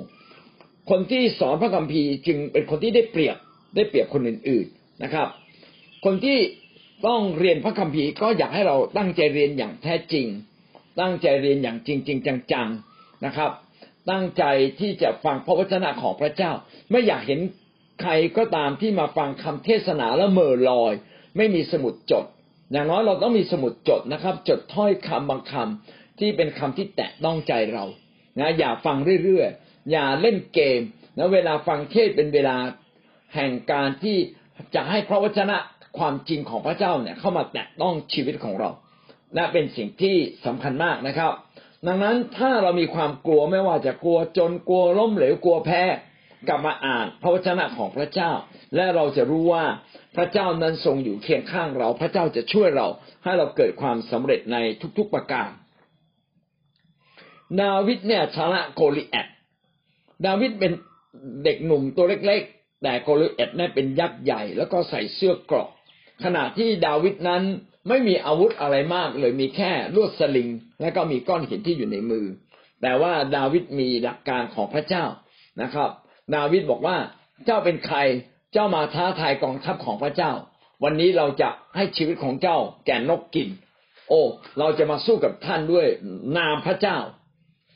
[0.91, 3.37] คนที่สอนพระคัมภีร์จึงเป็นคนที่ได้เปรียบ
[3.77, 5.29] ได้เปรียบคนอื่น ๆนะครับ
[6.05, 6.39] คนที่
[7.07, 10.27] ต้องเรียนพระคัมภีร์ก็อยากให้เราตั้งใจเรียนอย่างแท้จริง
[11.01, 12.19] ตั้งใจเรียนอย่างจริงจริง
[12.53, 13.51] จังๆนะครับ
[14.11, 14.45] ตั้งใจ
[14.81, 16.53] ที่จะฟังพระวจนะของพระเจ้า
[16.91, 17.41] ไม่อยากเห็น
[18.03, 20.93] ใครก็ตามที่มาฟังคำเทศนาแล้วเมื่อลอย
[21.37, 22.25] ไม่มีสมุดจด
[22.73, 27.85] อย่างน้อยเราต้องมีสมุดจดนะครับ จดถ้อยคำบางคำที่เป็นคำที่แตะต้องใจเรา
[28.39, 30.81] นะอย่าฟังเรื่อยๆอย่าเล่นเกม
[31.19, 32.57] นะเวลาฟังเทศเป็นเวลา
[33.35, 34.19] แห่งการที่
[34.75, 35.57] จะให้พระวจนะ
[35.99, 38.71] ความจริงของพระเจ้าเนี่ยเข้ามาแตะต้องชีวิตของเรา
[39.35, 40.17] และเป็นสิ่งที่
[40.47, 41.33] สำคัญมากนะครับ
[41.87, 45.83] ดังนั้นถ้าเรามีความกลัวไม่ว่าจะกลัวจนกลัวล้มเหลวกลัวแพ้
[46.49, 48.33] กลับมาอ่านพระวจนะของพระเจ้า
[48.75, 49.65] และเราจะรู้ว่า
[50.17, 52.87] พระเจ้านั้นทรงอยู่เคียงข้างเรา พระเจ้าจะช่วยเรา
[53.25, 54.57] ให้เราเกิดความสำเร็จใน
[54.99, 55.49] ทุกๆประการ
[57.63, 59.27] ดาวิดเนี่ยชนะโกลิแอด
[60.27, 60.73] ดาวิดเป็น
[61.45, 65.69] เด็กหนุ่มตัวเล็กๆ แต่โกลิแอดนี่ยเป็นยักษ์ใหญ่ แล้วก็ใส่เสื้อกราะ
[66.25, 67.43] ขณะที่ดาวิดนั้น
[67.89, 70.49] ไม่มีอาวุธอะไรมากเลยมีแค่ลวดสลิง
[70.81, 72.27] และก็มีก้อนหินที่อยู่ในมือ
[72.83, 75.05] แต่ว่าดาวิดมีหลักการของพระเจ้า
[75.63, 75.91] นะครับ
[76.35, 76.97] ดาวิดบอกว่า
[77.45, 77.99] เจ้าเป็นใคร
[78.53, 80.33] เจ้ามาท้าทายกองทัพของพระเจ้า
[80.85, 83.49] วันนี้เราจะให้ชีวิตของเจ้าแก่นกกิน
[84.09, 84.23] โอ้
[84.59, 85.87] เราจะมาสู้กับท่านด้วย
[86.37, 86.99] นามพระเจ้า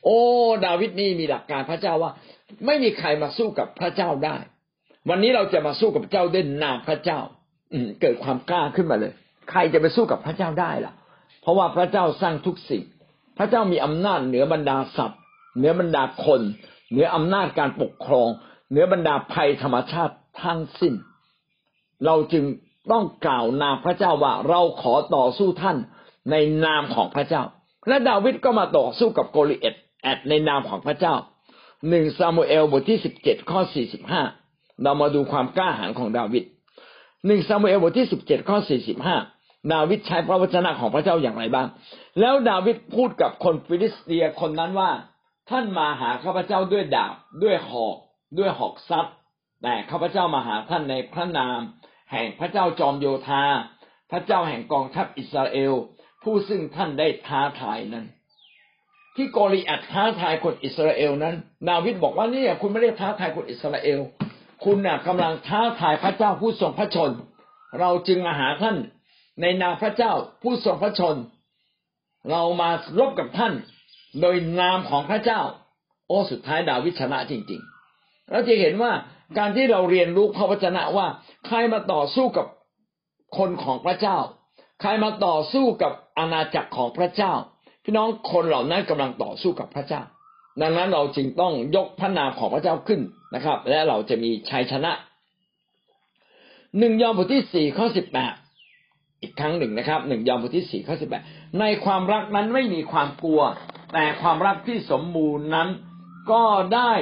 [0.04, 0.20] โอ้
[0.66, 2.12] ดาวิดนี่มีหลักการพระเจ้าว่า
[2.66, 4.36] ไม่มีใครมาสู้กับพระเจ้าได้
[5.08, 7.18] วันนี้เราจะมาสู้กับเจ้าด้วยนามพระเจ้า
[8.00, 9.12] เกิดความกล้าขึ้นมาเลย
[9.50, 10.92] ใครจะไปสู้กับพระเจ้าได้ล่ะ
[11.42, 12.82] เพราะว่าพระเจ้าสร้างทุกสิ่ง
[13.38, 15.20] พระเจ้ามีอำนาจเหนือบรรดาสัตว์
[15.56, 16.40] เหนือบรรดาคน
[16.90, 18.28] เหนืออำนาจการปกครอง
[18.70, 20.94] เหนือบรรดาภัยธรรมชาติทั้งสิ้น
[22.04, 22.44] เราจึง
[22.92, 25.76] ต้องกล่าวนามพระเจ้าว่าเราขอต่อสู้ท่าน
[26.30, 27.42] ในนามของพระเจ้า
[27.88, 31.14] และดาวิดก็มาต่อสู้กับโกลิเอตแอดในนามของพระเจ้า
[31.88, 34.22] หนึ่งซามูเอลบทที่สิบเจ็ดข้อสี่สิบห้า
[34.82, 36.44] เรามาดูความกล้าหาญของดาวิด
[37.26, 39.16] หนึ่งซามูเอลบทที่สิบเจ็ดข้อสี่สิบห้า
[39.72, 41.66] ดาวิดใช้พระวจนะของพระเจ้าอย่างไรบ้าง
[42.20, 44.90] แล้วดาวิดพูดกับคนฟิลิสเตียคนนั้นว่า
[45.50, 47.96] ท่านมาหาข้าพเจ้าด้วยดาบด้วยหอก
[48.38, 49.06] ด้วยหอกซัด
[49.62, 51.60] แต่ข้าพเจ้ามาหาท่านในพระนาม
[52.12, 53.44] แห่งพระเจ้าจอมโยธา
[54.10, 55.72] พระเจ้าแห่งกองทัพอิสราเอล
[56.22, 58.06] ผู้ซึ่งท่านได้ท้าทายนั้น
[59.16, 61.34] ที่โกริอัดท้าทายคนอิสราเอลนั้น
[61.70, 64.00] ดาวิดบอกว่านี่คุณไม่ได้ท้าทายคนอิสราเอล
[64.64, 67.10] คุณน่ะกำลังท้าทายพระเจ้าผู้ทรงพระชน
[67.78, 68.76] เราจึงมาหาท่าน
[69.40, 70.12] ในนามพระเจ้า
[70.42, 71.16] ผู้ทรงพระชน
[72.30, 73.52] เรามารบกับท่าน
[74.20, 75.40] โดยนามของพระเจ้า
[76.08, 77.60] โอ้สุดท้ายดาวิดชนะจริง
[77.96, 78.92] ๆ เราจะเห็นว่า
[79.38, 81.06] การที่เราเรียนรู้พระวจนะว่า
[81.46, 82.46] ใครมาต่อสู้กับ
[83.38, 84.18] คนของพระเจ้า
[84.80, 87.32] ใครมาต่อสู้กับอาณาจักรของพระเจ้า
[87.84, 90.02] พี่น้องคนเหล่านั้นกำลังต่อสู้กับพระเจ้า
[90.62, 93.00] ดังนั้นเราจึงต้องยกพระนามของพระเจ้าขึ้น
[93.34, 94.92] นะครับ และเราจะมีชัยชนะ
[96.78, 98.34] หนึ่งยอห์นบทที่สี่ข้อสิบแปด
[99.22, 101.22] อีกครั้งหนึ่งนะครับหนึ่งยอห์นบทที่สี่ข้อสิบแปด
[101.60, 103.42] ในความรักนั้นไม่มีความกลัว
[103.92, 105.68] แต่ความรักที่สมบูรณ์นั้น
[106.32, 106.44] ก็
[106.74, 106.92] ได้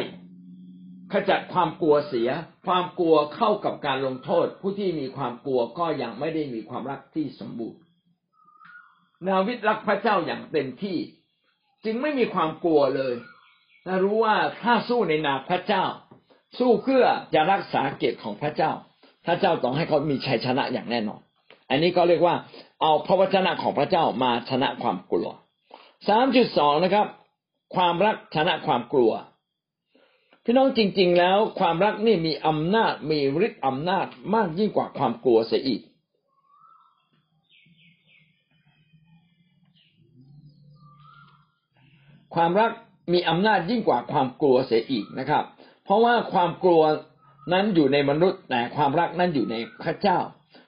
[1.12, 2.28] ขจัดความกลัวเสีย
[2.66, 7.80] ความกลัวเข้ากับการลงโทษ ผู้ที่มีความกลัวก็ยังไม่ได้มีความรักที่สมบูรณ์
[9.26, 10.98] นาวิทรักพระเจ้าอย่างเต็มที่
[11.84, 13.14] จึงไม่มีความกลัวเลย
[13.84, 15.84] และรู้ว่าถ้าสู้ในนามพระเจ้า
[16.58, 17.04] สู้เพื่อ
[17.34, 18.72] จะรักษาเกียรติของพระเจ้า
[19.26, 21.20] พระเจ้าต้องให้เขามีชัยชนะอย่างแน่นอน
[21.68, 22.34] อันนี้ก็เรียกว่า
[22.82, 25.28] เอาพระวจนะของพระเจ้ามาชนะความกลัว
[26.08, 27.06] สามจุดสองนะครับ
[27.74, 29.12] ความรักชนะความกลัว
[30.44, 35.82] พี่น้องจริง ๆ แล้ว ความรักนี่มีอำนาจมีฤทธิ์อำนาจมากยิ่งกว่าความกลัวเสียอีก
[42.34, 42.70] ความรัก
[43.12, 45.44] มีอำนาจยิ่งกว่าความกลัวเสียอีกนะครับ
[45.84, 46.82] เพราะว่าความกลัว
[47.52, 50.18] นั้นอยู่ในมนุษย์แต่ความรักนั้นอยู่ในพระเจ้า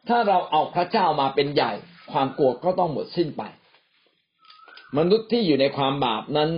[0.08, 1.72] ถ้าเราเอาพระเจ้ามาเป็นใหญ่
[2.12, 3.42] ความกลัวก็ต้องหมดสิ้นไป
[4.98, 6.50] มนุษย์ที่อยู่ในความบาปนั้น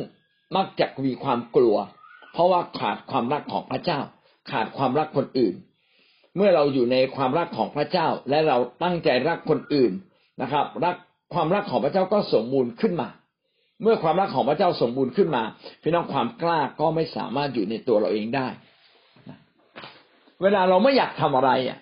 [0.57, 1.77] มักจะมีความกลัว
[2.33, 4.01] เพราะว่าขาดความรักของพระเจ้า
[4.51, 5.55] ขาดความรักคนอื่น
[6.37, 9.93] เมื่อเราอยู่ในความรักของพระเจ้าและเราตั้งใจรักคนอื่น
[10.43, 10.97] นะครับ รัก
[11.35, 13.09] ความรักของพระเจ้าก็สมบูรณ์ขึ้นมา
[13.83, 15.43] เมื่อความรักของพระเจ้าสมบูรณ์ขึ้นมา
[15.83, 18.49] พี่น้องความกล้าก็ไม่สามารถอยู่ในตัวเราเองได้
[20.43, 21.79] เวลาเราไม่อยากทำอะไรอะ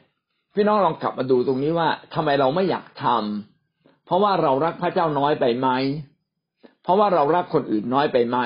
[0.54, 5.68] พี่น้องลองกลับมาดูตรงนี้ว่าทำไมเราไม่อยากทำเพราะว่าเรารักพระเจ้าน้อยไปไหม
[6.82, 8.38] เพราะว่าเรารักคนอื่นน้อยไปไหม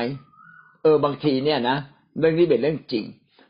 [0.82, 1.76] เออบางทีเนี่ยนะ
[2.18, 3.04] เรื่องนี้เป็นเรื่องจริง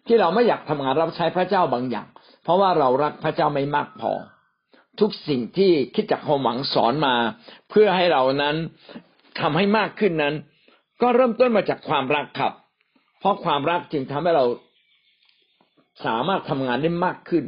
[0.07, 2.09] ที่เราไม่อยากทำงานรับใช้พระเจ้าบางอย่าง
[2.45, 4.13] เพราะว่าเรารักพระเจ้าไม่มากพอ
[5.01, 7.15] ทุกสิ่งที่คิดจากความหวังสอนมา
[7.71, 8.57] เพื่อให้เรานั้น
[9.41, 10.35] ทำให้มากขึ้นนั้น
[11.03, 12.53] ก็เริ่มต้นมาจากความรักครับ
[13.21, 14.45] เพราะความรักจึงทำให้เรา
[16.07, 17.45] สามารถทำงานได้มากขึ้น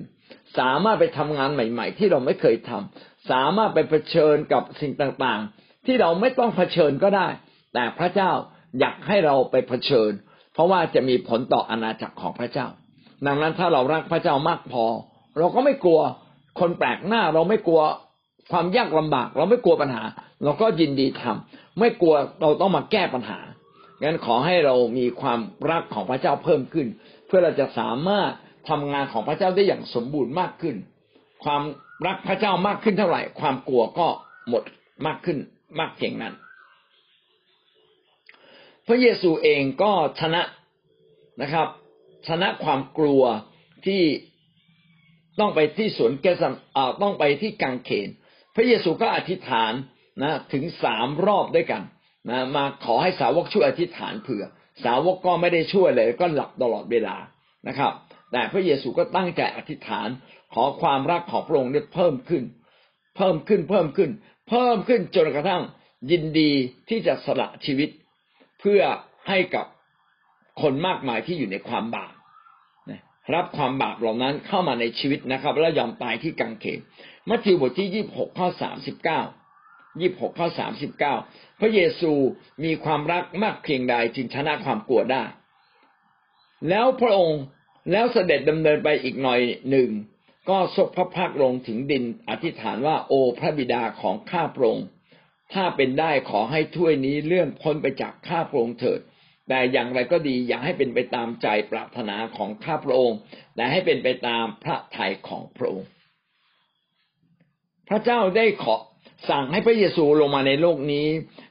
[0.59, 7.29] สามารถไปทำงานใหม่ ๆ ที่เราไม่เคยทำสามารถไปเผชิญกับสิ่งต่างๆ ที่เราไม่ต้องเผชิญก็ได้
[7.75, 8.31] แต่พระเจ้า
[8.81, 10.11] อยากให้เราไปเผชิญ
[10.53, 12.67] เพราะว่าจะมีผลต่ออาณาจักรของพระเจ้า
[13.27, 14.85] ดังนั้นถ้าเรารักพระเจ้ามากพอ
[15.39, 16.01] เราก็ไม่กลัว
[16.61, 17.83] คนแปลกหน้า เราไม่กลัว
[18.53, 20.03] ความยากลำบาก เราไม่กลัวปัญหา
[20.45, 23.39] เราก็ยินดีทำไม่กลัวเราต้องมาแก้ปัญหา
[24.03, 26.87] งั้นขอให้เรามีความรักของพระเจ้าเพิ่มขึ้น
[27.27, 28.31] เพื่อเราจะสามารถ
[28.69, 30.77] ทำงานของพระเจ้าได้อย่างสมบูรณ์มากขึ้น
[31.45, 31.63] ความ
[32.07, 34.07] รักพระเจ้ามากขึ้นเท่าไหร่ ความกลัวก็
[34.49, 34.63] หมด
[35.07, 35.39] มากขึ้น
[35.79, 36.35] มากเพียงนั้น
[38.87, 40.43] พระเยซูเองก็ชนะ
[41.43, 41.69] นะครับ
[42.29, 43.23] ชนะความกลัว
[43.87, 44.03] ที่
[45.41, 46.55] ต้องไปที่สวนเกสัน
[47.03, 48.09] ต้องไปที่กังเขน
[48.55, 49.73] พระเยซูก็อธิษฐาน
[50.23, 51.83] นะถึงสามรอบด้วยกัน
[52.31, 54.45] นะมาขอให้สาวกช่วยอธิษฐานเผื่อ
[54.85, 57.17] สาวกก็ไม่ได้ช่วยเลย ก็หลับตลอดเวลา
[57.69, 57.93] นะครับ
[58.33, 60.09] แต่พระเยซูก็ตั้งใจอธิษฐาน
[60.55, 62.45] ขอความรักของพระองค์เนี่ยเพิ่มขึ้น
[63.17, 64.11] เพิ่มขึ้นเพิ่มขึ้น
[64.49, 65.63] เพิ่มขึ้นจนกระทั่ง
[66.11, 66.51] ยินดี
[66.89, 67.91] ที่จะสละชีวิต
[68.61, 68.81] เพื่อ
[69.29, 69.67] ให้กับ
[70.63, 72.13] คนมากมายที่อยู่ในความบาป
[73.35, 76.79] รับความบาปเหล่านั้นเข้ามาในชีวิตนะครับ แล้วยอมตายที่กังเขน
[77.29, 79.21] มัทธิวบทที่ยี่บหกข้อสามสิบเก้า
[80.01, 81.15] ยี่บหกข้อสามสิบเก้า
[81.61, 82.13] พระเยซู
[82.65, 85.25] มีความรักมากเพียงใดจึงชนะความกลัวได้
[86.69, 87.43] แล้วพระองค์
[87.91, 89.91] แล้วเสด็จดำเนินไปอีกหน่อยหนึ่ง
[90.49, 94.87] ก็ซบพระพักลงถึงดินอธิษฐานว่าโอพระบิดาของข้าพระองค์
[95.55, 99.01] ถ้าเป็นได้ขอให้ถ้วยนี้เลื่อนพ้นไปจากข้าพระองค์เถิด
[99.49, 103.19] แต่อย่างไรก็ดีอย่าให้เป็นไปตามใจปรารถนาของข้าพระองค์
[103.55, 105.89] แต่ให้เป็นไปตามพระทัยของพระองค์
[107.89, 108.77] พระเจ้าได้ขอ
[109.31, 111.07] สั่งให้พระเยซูลงมาในโลกนี้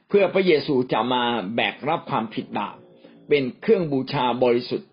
[0.08, 1.24] เพื่อพระเยซูจะมา
[1.54, 2.76] แบกรับความผิดบาป
[3.28, 4.88] เป็นเครื่องบูชาบริสุทธิ์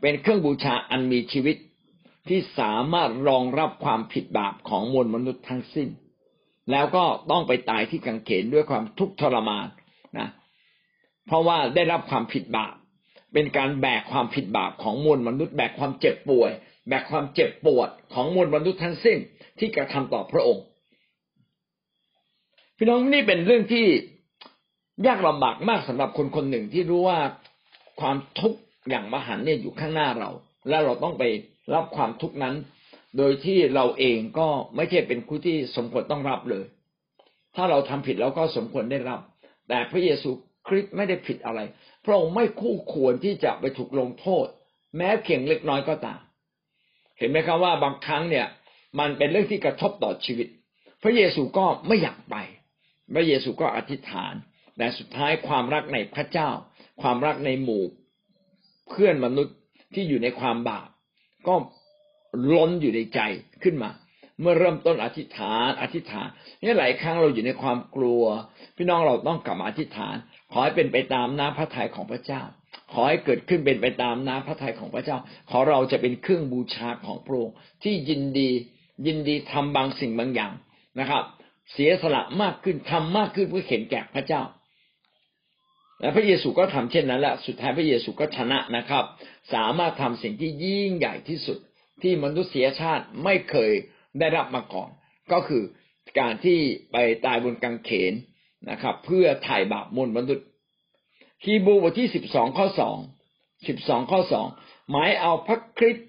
[0.00, 1.56] เป็นเครื่องบูชาอันมีชีวิต
[2.28, 5.88] ที่สามารถรองรับความผิดบาปของมวลมนุษย์ทั้งสิ้น
[6.70, 9.66] แล้วก็ต้องไปตายที่กังเขนด้วยความทุกข์ทรมาน
[10.18, 10.28] นะ
[11.26, 12.74] เพราะว่าได้รับความผิดบาป
[13.32, 16.50] เป็นการแบกความผิดบาปของมวลมนุษย์แบกความเจ็บป่วย
[16.88, 19.18] แบกความเจ็บปวดของมวลมนุษย์ทั้งสิ้น
[19.58, 20.64] ที่กระทำต่อพระองค์
[22.76, 23.86] พี่น้องนี่เป็นเรื่องที่
[25.06, 27.18] ยากลำบากมากสำหรับคนคนหนึ่งที่รู้ว่า
[28.00, 30.30] ความทุกข์ อย่างมหันเนี่ยอยู่ข้างหน้าเรา
[30.68, 31.24] และเราต้องไป
[31.74, 32.54] รับความทุกข์นั้น
[33.16, 36.64] โดยที่เราเองก็ไม่ใช่เป็นผู้ที่สมควรต้องรับเลย
[37.54, 39.20] ถ้าเราทำผิดเราก็สมควรได้รับ
[39.68, 40.30] แต่พระเยซู
[40.68, 41.60] คริสต์ไม่ได้ผิดอะไร
[42.04, 44.46] พระองค์ไม่คู่ควรที่จะไปถูกลงโทษ
[44.96, 46.20] แม้เพียงเล็กน้อยก็ตาม
[47.18, 48.46] เห็นไหมครับว่าบางครั้งเนี่ย
[48.98, 50.48] มันเป็นเรื่องที่กระทบต่อชีวิต
[51.02, 52.36] พระเยซูก็ไม่อยากไป
[53.14, 54.34] พระเยซูก็อธิษฐาน
[54.76, 56.50] แต่สุดท้ายความรักในพระเจ้า
[57.02, 57.84] ความรักในหมู่
[58.90, 59.56] เพื่อนมนุษย์
[59.94, 60.88] ที่อยู่ในความบาป
[61.46, 61.54] ก็
[62.54, 63.20] ล้นอยู่ในใจ
[63.62, 63.90] ขึ้นมา
[64.40, 66.28] เมื่อเริ่มต้นอธิษฐาน อธิษฐาน
[66.62, 68.24] นี่หลายครั้งเราอยู่ในความกลัว
[68.76, 70.16] พี่น้องเราต้องกลับมาอธิษฐาน
[70.52, 72.42] ขอให้เป็นไปตามน้ำพระทัยของพระเจ้า
[72.92, 75.18] ขอให้เกิดขึ้นเป็นไปตามน้ำพระทัยของพระเจ้า
[75.50, 78.50] ขอเราจะเป็นเครื่องบูชาของพระองค์ที่ยินดี
[79.06, 80.52] ยินดีทำบางสิ่งบางอย่าง
[81.00, 81.22] นะครับ
[81.72, 84.42] เสียสละมากขึ้นทำมากขึ้นเพื่อเข็นแก่พระเจ้า
[86.00, 89.04] และพระเยซูก็ทำเช่นนั้นแหละสุดท้ายพระเยซูก็ชนะนะครับ
[89.54, 91.58] สามารถทำสิ่งที่ยิ่งใหญ่ที่สุด
[92.02, 93.72] ที่มนุษยชาติไม่เคย
[94.18, 94.90] ได้รับมาก่อน
[95.32, 95.62] ก็คือ
[96.18, 96.58] การที่
[96.92, 96.96] ไป
[97.26, 98.12] ตายบนกางเขน
[98.70, 100.46] นะครับ เพื่อถ่ายบาปมวลมนุษย์
[101.44, 102.96] ฮีบรูบทที่สิบสองข้อสอง
[103.68, 104.46] สิบสองข้อสอง
[104.90, 106.06] หมายเอาพระคริสต์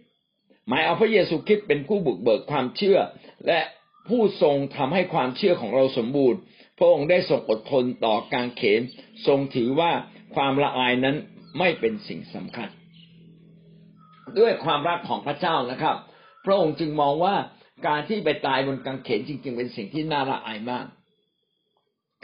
[0.68, 3.00] หมายเอาพระเยซูคริสต์เป็นผู้บุกเบิกความเชื่อ
[3.48, 3.60] และ
[4.08, 6.40] ผู้ทรงทำให้ความเชื่อของเราสมบูรณ์
[6.80, 8.82] พระองค์ได้ทรงอดทนต่อการเขน
[9.28, 9.92] ทรงถือว่า
[10.36, 11.16] ความละอายนั้น
[11.60, 12.70] ไม่เป็นสิ่งสำคัญ
[14.40, 15.96] ด้วยความรักของพระเจ้านะครับ
[16.46, 17.36] พระองค์จึงมองว่า
[17.88, 20.86] การที่ไปตายบนกางเขนจริง ๆ เป็นสิ่งที่น่าละอายมาก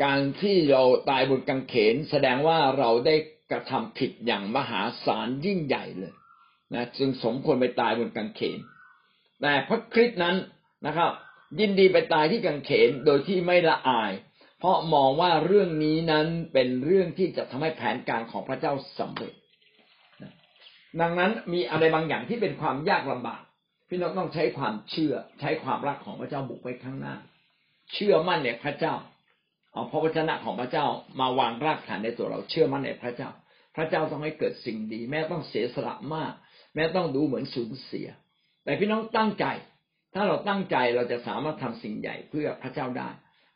[0.03, 3.15] การที่เราตายบนกางเขน แสดงว่าเราได้
[3.51, 6.13] กระทำผิดอย่างมหาศาลยิ่งใหญ่เลย
[6.73, 8.59] นะจึงสมควรไปตายบนกางเขน
[9.41, 10.35] แต่พระคริสต์นั้น
[10.87, 11.11] นะครับ
[11.59, 14.11] ยินดีไปตายที่กางเขนโดยที่ไม่ละอาย
[14.59, 19.33] เพราะมองว่าเรื่องนี้นั้นเป็นเรื่องที่จะทำให้แผนการของพระเจ้าสำเร็จ
[21.01, 23.41] ดังนั้นมีอะไรบางอย่างที่เป็นความยากลำบาก
[23.89, 27.15] พี่น้องต้องใช้ความเชื่อ ใช้ความรักของพระเจ้าบุกไปข้างหน้า
[27.93, 28.95] เชื่อมั่นในพระเจ้า
[29.73, 30.85] เอาพระวจนะของพระเจ้า
[31.19, 33.29] มาวางรากฐานในตัวเราเชื่อมั่นในพระเจ้า
[33.75, 36.33] พระเจ้าต้องให้เกิดสิ่งดี แม้ต้องเสียสละมาก
[36.75, 38.07] แม้ต้องดูเหมือนสูญเสีย
[38.63, 39.45] แต่พี่น้องตั้งใจ
[40.13, 43.09] ถ้าเราตั้งใจเราจะสามารถทำสิ่งใหญ่เพื่อพระเจ้าได้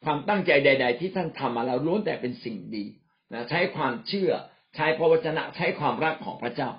[0.04, 2.86] ความตั้งใจใด ๆ ที่ท่านทำมาแล้วล้วนแต่เป็นสิ่งดี
[3.34, 4.32] นะใช้ความเชื่อ
[4.76, 6.70] ใช้พระวจนะใช้ความรักของพระเจ้า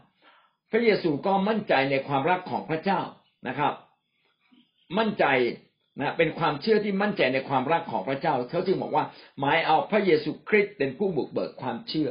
[0.70, 3.00] พระเยซูก็มั่นใจในความรักของพระเจ้า
[3.48, 3.72] นะครับ
[4.98, 5.24] มั่นใจ
[6.00, 9.04] นะเป็นความเชื่อที่มั่นใจในความรักของพระเจ้าเขาจึงบอกว่า
[9.38, 12.10] หมายเอาพระเยซูคริสต์เป็นผู้บุกเบิกความเชื่อ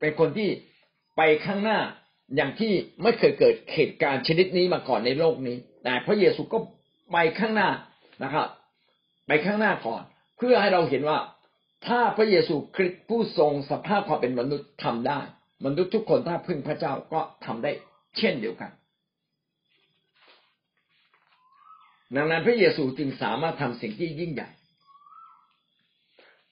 [0.00, 0.50] เป็นคนที่
[1.16, 1.78] ไปข้างหน้า
[2.36, 6.58] อย่างที่ไม่เคยเกิดเหตุการณ์ชนิดนี้มาก่อนในโลกนี้แต่พระเยซูก็
[7.12, 7.70] ไปข้างหน้า
[8.22, 8.48] นะครับ
[9.26, 10.02] ไปข้างหน้าก่อน
[10.36, 11.18] เพื่อให้เราเห็นว่า
[11.86, 15.20] ถ้าพระเยซูคริสต์ผู้ทรงสภาพความเป็นมนุษย์ทำได้
[15.64, 17.70] มนุษย์ทุกคนถ้าพึ่งพระเจ้าก็ทำได้
[18.18, 18.70] เช่นเดียวกัน
[22.16, 24.48] ดังนั้นพระเยซูจึงสามารถทำสิ่งที่ยิ่งใหญ่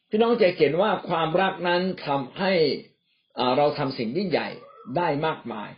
[0.08, 2.52] พี่น้องจะเห็นว่าความรักนั้นทำให้
[3.56, 4.48] เราทำสิ่งยิ่งใหญ่
[4.96, 5.70] ได้มากมาย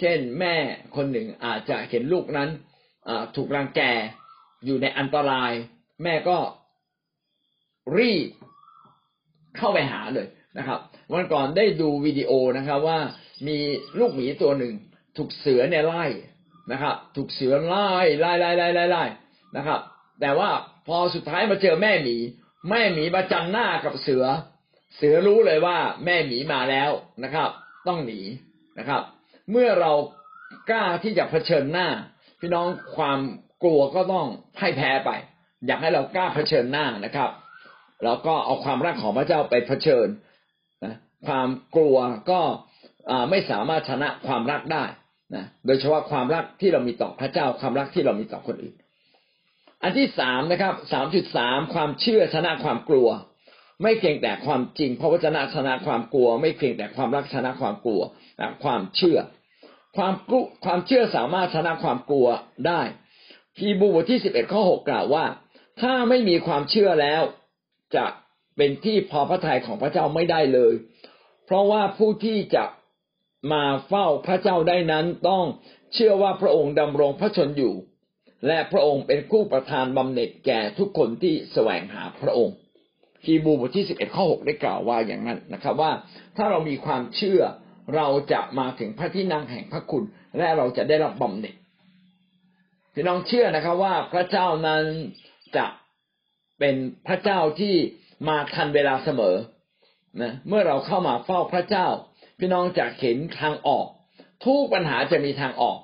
[0.00, 0.54] เช่น แม่
[0.96, 2.50] คนหนึ่งอาจจะเห็นลูกนั้น
[3.36, 3.80] ถูกรังแก
[4.64, 5.52] อยู่ในอันตราย
[6.02, 6.38] แม่ก็
[7.98, 8.28] รีบ
[9.56, 10.26] เข้าไปหาเลย
[10.58, 10.78] นะครับ
[11.12, 12.98] วันก่อนได้ดูวิดีโอนะครับ ว่า
[13.46, 13.58] มี
[13.98, 14.74] ลูกหมีตัวหนึ่ง
[15.16, 16.04] ถูกเสือเนี่ยไล่
[16.72, 19.04] นะครับ ถูกเสือไล่ไล่ไล่ไล่ไล่ไล่
[19.56, 19.80] นะครับ
[20.20, 20.50] แต่ว่า
[20.86, 22.16] พอสุดท้ายมาเจอแม่หมี
[22.70, 24.24] แม่หมีมาจันหน้ากับเสือ
[24.96, 26.90] เสือรู้เลยว่าแม่หมีมาแล้ว
[27.24, 27.50] นะครับ
[27.86, 28.20] ต้องหนี
[28.78, 29.02] นะครับ
[29.50, 29.92] เมื่อเรา
[30.70, 31.88] กล้าที่จะเผชิญหน้า
[32.40, 32.66] พี่น้อง
[32.96, 33.20] ความ
[33.62, 34.26] กลัวก็ต้อง
[34.60, 35.10] ให้แพ้ไป
[35.66, 37.30] อยากให้เรากล้าเผชิญหน้านะครับ
[38.04, 40.08] แล้วก็เอาความรักของพระเจ้าไปเผชิญ
[40.84, 41.96] นะความกลัว
[42.30, 42.40] ก็
[43.30, 44.84] ไม่สามารถชนะความรักได้
[45.34, 48.74] นะโดยเฉพาะความรักที่เรามีต่อพระเจ้าความรักที่เรามีต่อคนอื่น
[49.82, 53.08] อันที่สามนะครับสามจุดสามความเชื่อชนะความกลัว
[53.82, 58.02] ไม่เพียงแต่ความจริงพระวจนะชนะความกลัว ไม่เพียงแต่ความรักชนะความกลัว
[58.40, 59.18] นะความเชื่อ
[59.96, 62.26] ความกลัวความเชื่อสามารถชนะความกลัว
[62.66, 62.80] ได้
[63.58, 65.24] ฮีบูบทที่สิบเอ็ดข้อหกกล่าวว่า
[65.80, 67.22] ถ้าไม่มีความเชื่อแล้ว
[67.96, 68.06] จะ
[68.56, 70.74] เป็นที่พอพระทัยของพระเจ้าไม่ได้เลย
[71.46, 72.64] เพราะว่าผู้ที่จะ
[73.52, 75.44] มาเฝ้าพระเจ้าได้นั้นต้อง
[75.94, 77.74] เชื่อว่าพระองค์ดำรงพระชนอยู่
[78.46, 82.56] และพระองค์เป็นผู้ประทานบำเหน็จแก่ทุกคนที่แสวงหาพระองค์
[83.24, 85.92] ฮีบูบทที่สิบเอ็ดข้อหกได้กล่าวว่าอย่างนั้นนะครับ ว่า
[86.36, 87.40] ถ้าเรามีความเชื่อ
[87.96, 90.04] เราจะมาถึงพระที่นั่งแห่งพระคุณ
[90.38, 91.54] และเราจะได้รับบำเหน็จ
[92.94, 94.84] พี่น้องเชื่อนะครับว่าพระเจ้านั้น
[95.56, 95.66] จะ
[96.58, 96.74] เป็น
[97.06, 97.74] พระเจ้าที่
[98.28, 99.36] มาทันเวลาเสมอ
[100.22, 101.86] นะเมื่อเราเข้ามาเฝ้าพระเจ้า
[102.38, 103.86] พี่น้องจะเห็นทางออก
[104.44, 105.78] ทุกปัญหาจะมีทางออก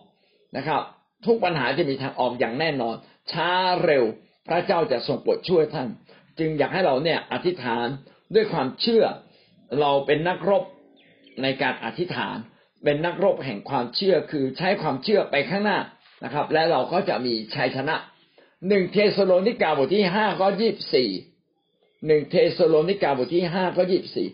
[0.57, 0.83] นะครับ
[1.27, 2.97] ทุกปัญหาจะมีทางออกอย่างแน่นอน
[3.33, 3.51] ช้า
[3.85, 4.05] เร็ว
[4.49, 5.89] พระเจ้าจะทรงโปรดช่วยท่าน
[6.39, 7.87] จึงอยากให้เราเนี่ยอธิษฐาน
[8.35, 9.05] ด้วยความเชื่อ
[9.81, 10.65] เราเป็นนักรบ
[11.43, 12.37] ในการอธิษฐาน
[12.85, 15.79] เป็นนักรบแห่งความเชื่อคือใช้ความเชื่อไปข้างหน้า
[16.25, 17.97] นะครับ และเราก็จะมีชัยชนะ
[18.69, 21.11] หนึ่งเทสโลนิกาบทที่ห้าข้อยี่บสี่
[22.07, 24.29] หนึ่งเทสโลนิกาบทที่ห้าข้อยี่บสี่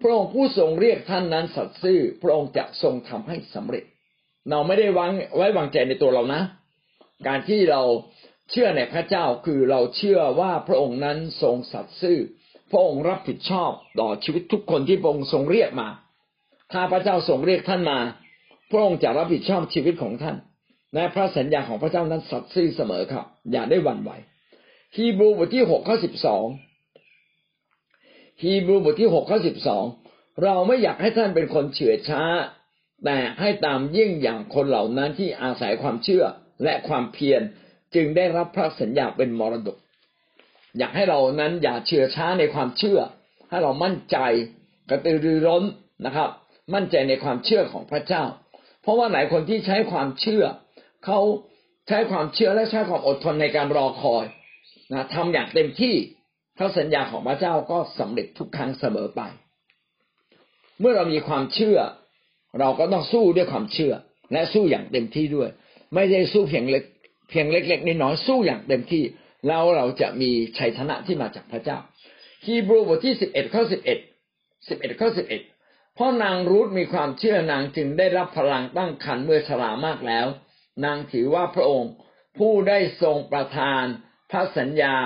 [0.00, 3.84] พระองค์ผู้ทรงเรียกท่านนั้นสัตย์ซื่อ พระองค์จะทรงทำให้สำเร็จ
[4.48, 6.42] เราไม่ได้วางไว้วางใจในตัวเรานะ
[7.26, 7.82] การที่เรา
[8.50, 12.18] เชื่อในพระเจ้าคือเราเชื่อว่าพระองค์นั้นทรงสัตย์ซื่อ
[12.70, 13.70] พระองค์รับผิดชอบ
[14.00, 15.88] ต่อชีวิตทุกคนที่พระองค์ทรงเรียกมา
[16.72, 17.98] ถ้าพระเจ้าทรงเรียกท่านมา
[18.70, 20.36] พระองค์จะรับผิดชอบชีวิตของท่าน
[20.94, 24.10] และพระสัญญาของพระเจ้านั้นสัตย์ซื่อเสมอครับ อย่าได้หวั่นไหว
[24.96, 26.44] ฮีบรูบทที่หกข้อสิบสอง
[28.42, 29.84] ฮีบรูบทที่หกข้อสิบสอง
[30.42, 32.22] เราไม่อยากให้ท่านเป็นคนเฉื่อยช้า
[33.04, 36.24] แต่ให้ตามยิ่งอย่างคนเหล่านั้นที่อาศัยความเชื่อ
[36.64, 37.42] และความเพียร
[37.94, 39.76] จึงได้รับพระสัญญาเป็นมรดก
[40.78, 43.00] อยากให้เรานั้นอย่าเฉื่อยช้าในความเชื่อ
[43.50, 44.16] ให้เรามั่นใจ
[44.90, 45.64] กระตือรือร้น
[46.06, 46.30] นะครับ
[46.74, 48.24] มั่นใจในความเชื่อของพระเจ้า
[48.82, 50.44] เพราะว่าหลายคนที่ใช้ความเชื่อ
[51.04, 51.18] เขา
[51.88, 54.24] ใช้ความเชื่อและใช้ความอดทนในการรอคอย
[54.92, 55.94] นะทำอย่างเต็มที่
[56.58, 59.20] พระสัญญาของพระเจ้าก็สำเร็จทุกครั้งเสมอไป
[60.80, 61.78] เมื่อเรามีความเชื่อ
[62.58, 63.92] เราก็ต้องสู้ด้วยความเชื่อ
[64.32, 65.48] และสู้อย่างเต็มที่ด้วย
[65.94, 66.84] ไม่ได้สู้เพียงเล็ก
[67.30, 69.04] เพียงเล็ก ๆน้อยๆสู้อย่างเต็มที่
[69.46, 71.78] แล้วเราจะมีชัยชนะที่มาจากพระเจ้า
[72.44, 73.98] ฮีบรูบทที่สิบเอ็ดข้อสิบเอ็ด
[74.68, 75.42] สิบเอ็ดข้อสิบเอ็ด
[75.94, 80.26] เพราะนางรูธมีความเชื่อนางจึงได้รับพลังตั้งครรภ์เมื่อชรามากแล้ว
[80.84, 81.92] นางถือว่าพระองค์
[82.38, 83.84] ผู้ได้ทรงประทาน
[84.30, 84.96] พระสัญญา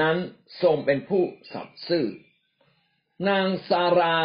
[0.00, 0.16] นั้น
[0.62, 2.06] ทรงเป็นผู้สัตย์ซื่อ
[3.28, 4.16] นางซารา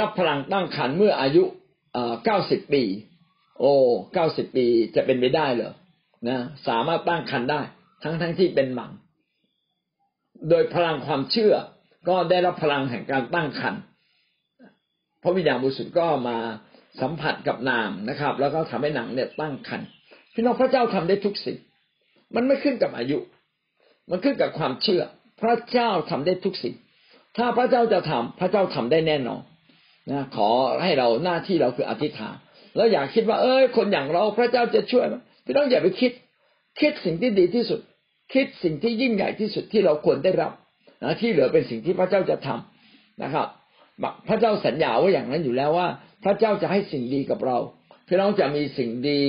[0.00, 1.44] รับพลังตั้งครรภ์เมื่ออายุ
[2.24, 2.84] เก้าสิบปี
[3.60, 3.72] โอ้
[4.12, 5.72] เก้าสิบปีจะเป็นไปได้เหรอ
[6.28, 7.60] นะสามารถตั้งครรภ์ได้
[8.02, 8.92] ทั้งทั้งที่เป็นหมัน
[10.48, 11.54] โดยพลังความเชื่อ
[12.08, 13.82] ก็ได้รับพลังแห่งการตั้งครรภ์
[15.22, 16.38] พระวิญญาณบริสุทธิ์ก็มา
[17.00, 19.88] สัมผัสกับนางนะครับ แล้วก็ทำให้นางเนี่ยตั้งครรภ์
[20.34, 21.58] พี่น้องพระเจ้าทำได้ทุกสิ่ง
[22.34, 23.18] มันไม่ขึ้นกับอายุ
[24.10, 25.02] มันขึ้นกับความเชื่อ
[25.40, 26.74] พระเจ้าทำได้ทุกสิ่ง
[27.36, 29.42] ถ้าพระเจ้าจะทำพระเจ้าทำได้แน่นอน
[30.10, 30.48] นะขอ
[30.82, 32.36] ให้เราหน้าที่เราคืออธิษฐาน
[32.76, 35.14] แล้วอย่าคิดว่า เอ้ยคนอย่างเราพระเจ้าจะช่วยไหม
[35.44, 36.12] พี่น้องอย่าไปคิด
[36.80, 37.80] คิดสิ่งที่ดีที่สุด
[38.34, 40.52] คิดสิ่งที่ยิ่งใหญ่ที่สุดที่เราควรได้รับ
[41.02, 43.46] นะที่เหลือเป็นสิ่งที่พระเจ้าจะทำนะครับ
[44.28, 45.88] พระเจ้าสัญญาว่าอย่างนั้นอยู่แล้วว่า
[46.24, 47.58] พระเจ้าจะให้สิ่งดีกับเรา
[48.06, 49.20] พี่น้องจะมีสิ่งดี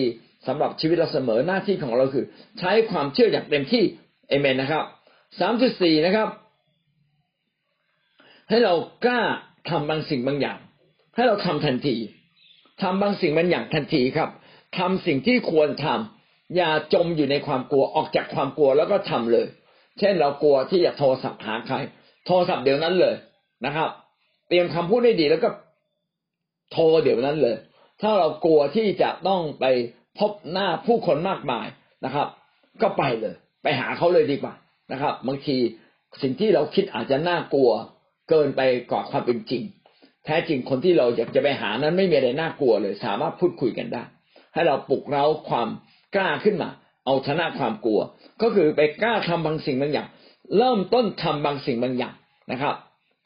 [0.48, 2.26] สำหรับชีวิตเราเสมอหน้าที่ของเราคือ
[2.60, 3.84] ใช้ความเชื่ออย่างเต็มที่
[4.30, 4.84] เอเมนนะครับ
[5.40, 6.30] สามจุดสี่นะครับ
[8.50, 8.74] ให้เรา
[9.06, 9.22] กล้า
[9.70, 10.60] ทำบางสิ่งบางอย่าง
[11.16, 11.96] ให้เราทำทันที
[12.82, 14.30] ทำบางสิ่งบางอย่างทันทีครับ
[14.80, 19.48] ทำสิ่งที่ควรทำอย่าจมอยู่ในความกลัวออกจากความกลัวแล้วก็ทำเลย
[20.00, 21.76] เช่นเรากลัวที่จะโทรศัพท์หาใคร
[22.26, 23.16] โทรศัพท์เดี๋ยวนั้นเลย
[23.66, 23.90] นะครับ
[24.48, 25.50] เตรียมคำพูดให้ดีแล้วก็
[26.72, 27.56] โทรเดี๋ยวนั้นเลย
[28.02, 29.66] ถ้าเรากลัวที่จะต้องไป
[30.20, 31.68] พบหน้าผู้คนมากมาย
[32.06, 32.28] นะครับ
[32.82, 34.54] ก็ไปเลย ไปหาเขาเลยดีกว่า
[34.92, 35.58] นะครับ บางที
[36.22, 37.72] สิ่งที่เราคิดอาจจะน่ากลัว
[38.30, 38.62] เกินไป
[38.92, 39.64] กว่าความเป็นจริง
[40.26, 44.04] แท้จริงคนที่เราอยากจะไปหานั้นไม่มีอะไรน่ากลัวเลย สามารถพูดคุยกันได้
[44.54, 45.70] ให้เราปลุกเราความ
[46.16, 46.70] กล้าขึ้นมา
[47.06, 48.00] เอาชนะความกลัว
[48.42, 50.08] ก็คือไปกล้าทำบางสิ่งบางอย่าง
[50.58, 52.16] เริ่มต้นทำบางสิ่งบางอย่าง
[52.52, 52.76] นะครับ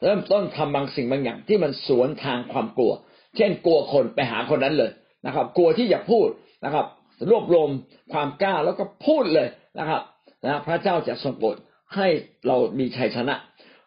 [0.02, 2.92] เริ่มต้นทำบางสิ่งบางอย่างที่มันสวนทางความกลัว
[3.36, 4.90] เช่นกลัวคนไปหาคนนั้นเลย
[5.26, 6.28] นะครับ กลัวที่จะพูด
[6.64, 6.86] นะครับ
[7.30, 7.68] รวบรวม
[8.12, 10.02] ความกล้าแล้วก็พูดเลยนะครับ
[10.44, 11.56] นะพระเจ้าจะทรงโปรด
[11.96, 12.06] ให้
[12.46, 13.34] เรามีชัยชนะ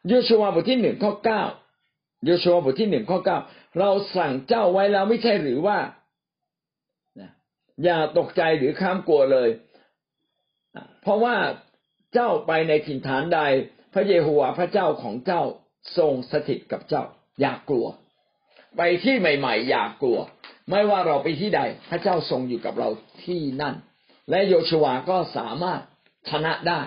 [0.07, 1.43] โยชัวบทที่หนึ่งข้อเก้า
[2.25, 3.37] โยชัวบทที่หนึ่งข้อเก้า
[3.79, 5.77] เราสั่งเจ้าไว้แล้วไม่ใช่หรือว่า
[7.83, 9.49] อย่าตกใจหรือข้ามกลัวเลย
[11.01, 11.35] เพราะว่า
[12.13, 13.39] เจ้าไปในถิ่นฐานใด
[13.93, 15.41] พระเยโฮวาห์พระเจ้าของเจ้า
[15.97, 17.03] ทรงสถิตกับเจ้า
[17.39, 17.87] อย่ากลัว
[18.77, 20.19] ไปที่ใหม่ ๆ อย่ากลัว
[20.69, 22.89] ไม่ว่าเราไปที่ใด พระเจ้าทรงอยู่กับเรา
[23.23, 23.75] ที่นั่น
[24.29, 25.81] และโยชวาก็สามารถ
[26.29, 26.79] ชนะได้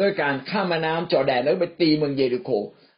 [0.00, 2.50] ด้วยการข้ามน้ำจอแดนแล้วไปตีเมืองเยริโค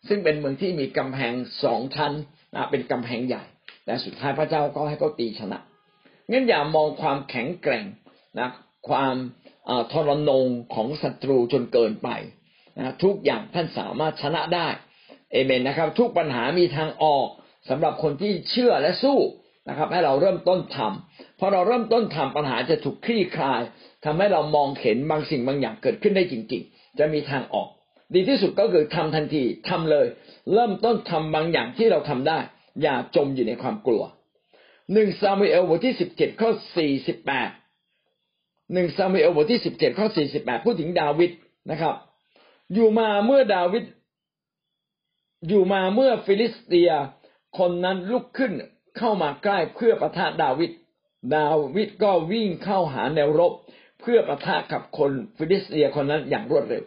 [0.09, 1.33] ซึ่งเป็นเมืองที่มีกำแพง
[1.65, 2.13] สองชั้น
[2.55, 3.45] นะเป็นกำแพงใหญ่
[3.85, 5.59] แต่สุดท้ายพระเจ้าก็ให้เขาตีชนะ
[6.31, 7.85] งั้นอย่ามองความแข็งแกร่ง
[8.39, 8.49] นะ
[8.89, 9.15] ความ
[9.93, 12.09] ทรนงของศัตรูจนเกินไป
[12.79, 14.69] นะทุกอย่างท่านสามารถชนะได้
[15.33, 17.29] เอเมนนะครับ ทุกปัญหามีทางออก
[17.69, 19.19] สำหรับคนที่เชื่อและสู้
[19.69, 23.61] นะครับ ให้เราเริ่มต้นทำพอเราเริ่มต้นทำปัญหาจะถูกคลี่คลาย
[24.05, 27.69] ทำให้เรามองเห็นบางสิ่งบางอย่างเกิดขึ้นได้จริง ๆ จะมีทางออก
[28.15, 30.07] ดีที่สุดก็คือทำทันทีทำเลย
[30.53, 32.39] เริ่มต้นทำบางอย่างที่เราทำได้
[32.83, 34.03] อย่าจมอยู่ในความกลัว
[34.93, 37.51] หนึ่งซามูเอลบทที่สิบเจ็ดข้อสี่สิบแปด
[38.73, 41.31] หนึ่งซามูเอลบทที่สิบเจ็ดข้อสี่สิบแปดพูดถึงดาวิด
[41.71, 41.95] นะครับ
[42.75, 43.85] อยู่มาเมื่อดาวิด
[45.49, 46.91] อยู่มาเมื่อฟิลิสเตีย
[47.59, 48.53] คนนั้นลุกขึ้น
[48.99, 50.71] เข้ามาใกล้เพื่อปะทะดาวิด
[51.37, 53.53] ดาวิดก็วิ่งเข้าหาแนวรบ
[54.01, 56.85] เพื่อปะทะกับคนฟิลิสเตียคนนั้นอย่างรวดเร็ว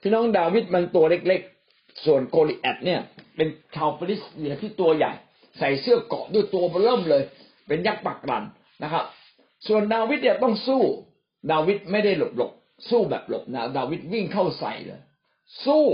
[0.00, 3.00] พี่น้องดาวิดมันตัวเล็กๆ ส่วนโกลิแอดเนี่ย
[3.36, 5.12] เป็นชาวฟิลิสเตียที่ตัวใหญ่
[5.58, 7.22] ใส่เสื้อเกราะด้วยตัวเบ้อเริ่มเลย
[7.66, 8.44] เป็นยักษ์ปักหลั่น
[8.82, 9.04] นะครับ
[9.66, 10.82] ส่วนดาวิดเนี่ยต้องสู้
[11.50, 12.52] ดาวิดไม่ได้หลบหลบ
[12.90, 15.00] สู้แบบหลบนะ ดาวิดวิ่งเข้าใส่เลย
[15.64, 15.84] สู้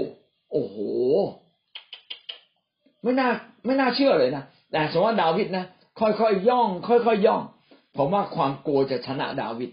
[0.53, 0.77] โอ้โห
[3.03, 3.29] ไม่น่า
[3.67, 5.65] ไม่น่าเชื่อเลยนะแต่สมมติว่าดาวิดนะ
[6.01, 7.43] ค่อยๆย่อง ค่อยๆย่อง
[7.97, 9.71] ผมว่าความกลัวจะชนะดาวิด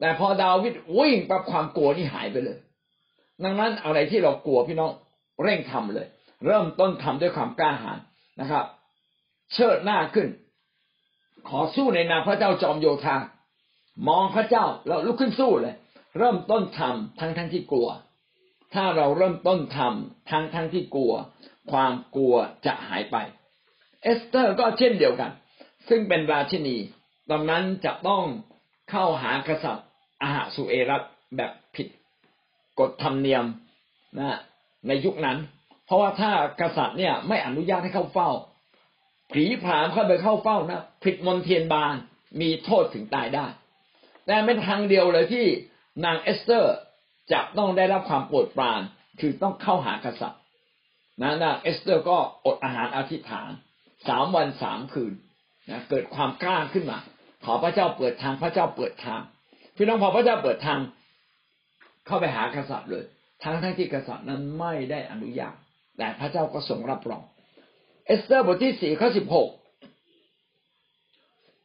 [0.00, 2.58] แต่พอดาวิดวิ่งปั๊บความกลัวนี่หายไปเลย
[3.44, 4.90] ดังนั้นอะไรที่เรากลัวพี่น้อง
[5.42, 6.06] เร่งทำเลย
[6.46, 7.98] เริ่มต้นทำด้วยความกล้าหาญ
[8.40, 8.64] นะครับ
[9.52, 10.28] เชิดหน้าขึ้น
[11.48, 13.16] ขอสู้ในนามพระเจ้าจอมโยธา
[14.08, 15.74] มองพระเจ้าแล้วลุกขึ้นสู้เลย
[16.18, 17.88] เริ่มต้นทำทั้งทั้งที่กลัว
[18.74, 21.12] ถ้าเราเริ่มต้นทำทั้งทั้งที่กลัว
[21.72, 22.34] ความกลัว
[22.66, 23.16] จะหายไป
[24.02, 25.30] เอสเตอร์ก็เช่นเดียวกัน
[25.88, 26.76] ซึ่งเป็นราชินี
[27.30, 28.22] ตอนนั้นจะต้อง
[28.90, 29.86] เข้าหากษัตริย์
[30.22, 31.02] อาหสุเอรัส
[31.36, 31.88] แบบผิด
[32.80, 33.44] กฎธรรมเนียม
[34.18, 34.38] นะ
[34.86, 35.38] ในยุคนั้น
[35.86, 38.30] เพราะว่าถ้ากษัตริย์เนี่ยไม่อนุญาตให้เข้าเฝ้า
[39.32, 41.94] ผลีผลามเข้าไปเข้าเฝ้านะผิดมณเฑียรบาล
[42.40, 43.46] มีโทษถึงตายได้
[44.26, 45.46] แต่เป็นทางเดียวเลยที่
[46.04, 46.76] นางเอสเตอร์
[47.32, 48.80] จะต้องได้รับความโปรดปราน
[49.20, 50.40] คือต้องเข้าหากษัตริย์
[51.22, 52.16] นะนางเอสเตอร์ก็
[52.46, 53.50] อดอาหารอธิษฐาน
[54.08, 55.12] สามวันสามคืน
[55.70, 56.98] นะเกิดความกล้าขึ้นมา
[57.44, 59.20] ขอพระเจ้าเปิดทางพระเจ้าเปิดทาง
[59.76, 60.80] พี่น้องพอพระเจ้าเปิดทาง
[62.06, 63.04] เข้าไปหากษัตริย์เลย
[63.42, 65.54] ทั้งทั้งที่กษัตริย์นั้นไม่ได้อนุญาต
[65.96, 67.22] แต่พระเจ้าก็ทรงรับรอง
[68.06, 69.48] เอสเตอร์บทที่สี่ข้อสิบหก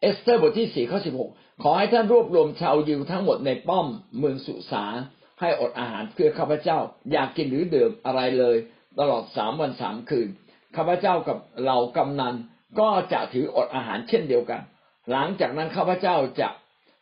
[0.02, 1.30] เอสเตอร์บทที่สี่ข้อสิบหก
[1.64, 3.88] ขอให้ท่านรวบรวมชาวยิวทั้งหมดในป้อม
[4.18, 4.98] เมืองสุสาน
[5.40, 6.78] ให้อดอาหารเพื่อข้าพเจ้า
[7.12, 8.58] อยากกินหรือดื่มอะไรเลย
[9.00, 10.28] ตลอดสามวันสามคืน
[10.76, 12.36] ข้าพเจ้ากับเหล่ากำนัน
[12.80, 14.62] ก็จะถืออดอาหารเช่นเดียวกัน
[15.12, 16.50] หลังจากนั้นข้าพเจ้าจะ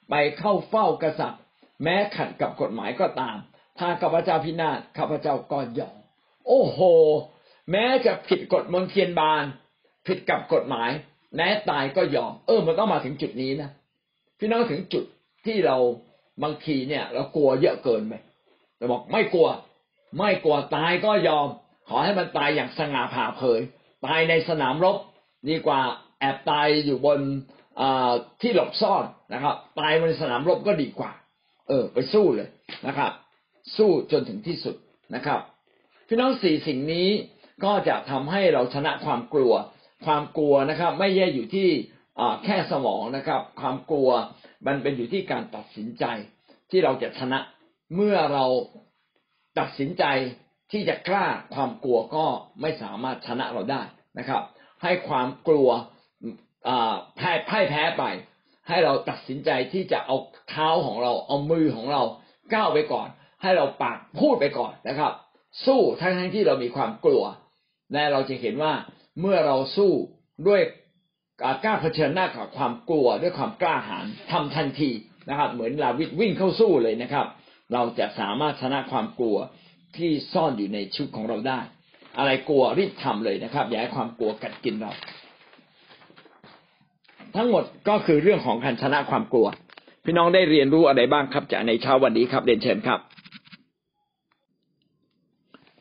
[0.10, 1.42] ไปเข้าเฝ้ากษัตริย์
[1.84, 3.38] แม้ขัดกับกฎหมายก็ตาม
[3.80, 5.98] ถ้าข้าพเจ้าพินาศข้าพเจ้าก็ยอม
[6.48, 6.80] โอ้โห
[7.72, 9.44] แม้จะผิดกฎมนเทียนบาน
[10.08, 10.90] ผิดกับกฎหมาย
[11.36, 13.70] แม้ตายก็ยอม เออ มันต้องมาถึงจุดนี้นะ
[14.40, 15.04] พี่น้องถึงจุด
[15.46, 15.78] ที่เรา
[16.44, 18.14] บางทีเนี่ย เรากลัวเยอะเกินไป
[18.78, 19.50] แต่บอกไม่กลัว
[20.18, 21.48] ไม่กลัวตายก็ยอม
[21.94, 23.62] ขอให้มันตายอย่างสง่าผ่าเผย
[24.06, 24.98] ตายในสนามรบ
[25.50, 25.82] ดีกว่า
[26.20, 27.20] แอบตายอยู่บน
[28.42, 31.12] ที่หลบซ่อนนะครับ ตายบนสนามรบก็ดีกว่า
[31.68, 32.50] เออ ไปสู้เลย
[32.88, 33.12] นะครับ
[33.78, 34.76] สู้จนถึงที่สุด
[35.16, 35.40] นะครับ
[36.08, 37.08] พี่น้องสี่สิ่งนี้
[37.64, 39.54] ก็จะทำให้เราชนะความกลัว
[40.06, 41.70] ความกลัวนะครับ ไม่แย่อยู่ที่
[42.46, 44.10] แค่สมองนะครับ ความกลัว
[44.68, 46.06] มันเป็นอยู่ที่การตัดสินใจ
[46.70, 47.40] ที่เราจะชนะ
[47.96, 48.46] เมื่อเรา
[49.60, 50.04] ตัดสินใจ
[50.72, 52.26] ที่จะกล้าความกลัวก็
[52.62, 53.82] ไม่สามารถชนะเราได้
[54.20, 54.42] นะครับ
[54.84, 55.70] ให้ความกลัว
[57.16, 58.04] แพ้พ่แพ้ไป
[58.68, 60.18] ให้เราตัดสินใจที่จะเอา
[60.50, 62.02] เท้าของเราเอามือของเรา
[62.54, 63.08] ก้าวไปก่อน
[63.42, 65.12] ให้เราปากพูดไปก่อนนะครับ
[65.66, 67.24] สู้ทั้งทั้งที่เรามีความกลัว
[67.94, 68.74] และเราจะเห็นว่า
[69.20, 69.92] เมื่อเราสู้
[70.48, 70.62] ด้วย
[71.64, 74.92] กล้าเผชิญหน้ากับความกลัวด้วยความกล้าหาญทำทันที
[75.30, 77.26] นะครับ เหมือนลาวิดวิ่งเข้าสู้เลยนะครับ
[77.74, 79.38] เราจะสามารถชนะความกลัว
[79.98, 81.60] ที่ซ่อนอยู่ในชุดของเราได้
[82.18, 84.92] อะไรกลัวรีบทำเลยนะครับ อย่าให้ความกลัวกัดกินเรา
[87.36, 89.48] ทั้งหมดก็คือเรื่องของการชนะความกลัว
[90.06, 93.00] พี่น้องได้เรียนรู้อะไรบ้างครับจากในเช้าวันนี้ครับเรียนเชิญครับ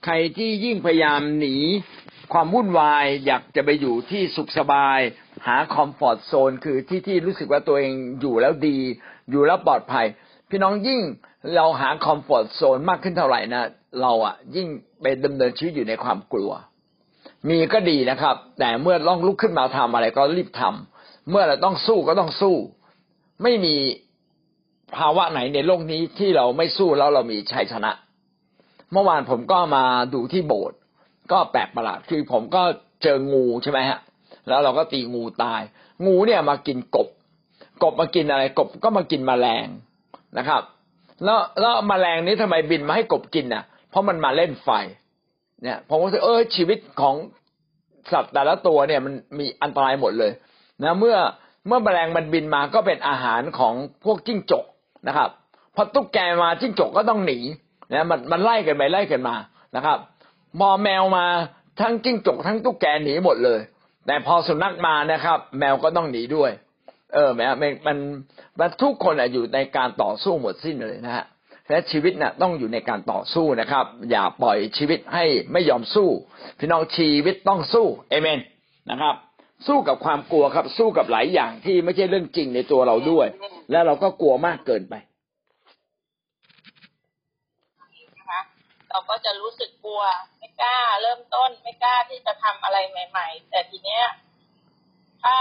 [0.05, 1.57] ใครที่ยิ่งพยายามหนี
[2.33, 4.99] ความวุ่นวายอยากจะไปอยู่ที่สุขสบาย
[5.47, 8.79] หา comfort zone คือที่ที่รู้สึกว่าตัวเองอยู่แล้วดี
[9.31, 10.07] อยู่แล้วปลอดภัย
[10.51, 11.01] พี่น้องยิ่ง
[11.55, 13.65] เราหา comfort zone มากขึ้นเท่าไหร่นะ
[14.01, 14.69] เราอะยิ่ง
[15.01, 16.51] ไปดำเนินชีวิตอยู่ในความกลัว
[17.49, 22.57] มีก็ดีนะครับ แต่เมื่อต้องลุกขึ้นมาทำอะไรก็รีบทำเมื่อเราต้องสู้ก็ต้องสู้
[23.43, 23.77] ไม่มี
[24.97, 27.91] ภาวะไหนในโลกนี้ที่เราไม่สู้แล้วเรามีชัยชนะ
[28.93, 29.85] เมื่อวานผมก็มา
[30.15, 30.79] ดูที่โบสถ์
[31.33, 32.63] ก็แปลกประหลาดคือผมก็
[33.03, 33.99] เจองูใช่ไหมฮะ
[34.49, 35.61] แล้วเราก็ตีงูตาย
[36.07, 37.09] งูเนี่ยมากินกบ
[37.83, 39.67] กบมากินอะไรกบก็มากินมแมลง
[40.39, 40.63] นะครับ
[41.25, 44.69] แล้วแล้วมแมลงนี้ทำไมบินมาให้กบกินน่ะ เพราะมันมาเล่นไฟ
[45.63, 47.15] เนี่ยผมก็รู้เออชีวิตของ
[48.13, 50.33] สัตว์แต่ละตัวเนี่ยมันมีอันตรายหมดเลย
[50.83, 51.17] นะเมื่อ
[51.67, 53.75] เมื่อแมลงมันบินมาก็เป็นอาหารของ
[54.05, 54.65] พวกจิ้งจก
[55.09, 55.31] นะครับ
[55.75, 57.39] พอตุ๊กแกมาจิ้งจกก็ต้องหนี
[57.93, 59.37] นะมันมันไล่กันไปไล่กันมา
[59.77, 59.99] นะครับ
[60.61, 61.27] มอแมวมา
[61.81, 63.61] ทั้งจิ้งจกทั้งตุ๊กแกหนีหมดเลย
[64.07, 66.51] แต่พอสุนัขมานะครับ แมวก็ต้องหนีด้วย
[67.13, 67.53] เออแมว
[67.87, 67.97] มัน
[68.61, 71.25] มันทุกคนอยู่ในการต่อสู้หมดสิ้นเลยนะฮะ
[71.71, 76.09] และชีวิตนะ่ะต้องอยู่ในการต่อสู้นะครับ อย่าปล่อยชีวิตให้ไม่ยอมสู้
[76.59, 78.41] พี่น้องชีวิตต้องสู้เอเมน
[78.91, 79.15] นะครับ
[79.67, 83.27] สู้กับความกลัวครับ สู้กับหลายอย่างที่ไม่ใช่เรื่องจริงในตัวเราด้วย
[83.71, 84.95] และเราก็กลัวมากเกินไป
[88.91, 90.03] เราก็จะรู้สึกกลัว
[90.39, 94.05] ไม่กล้า เริ่มต้นไม่กล้าที่จะทำอะไรใหม่ ๆ แต่ทีเนี้ย
[95.23, 95.37] ถ้า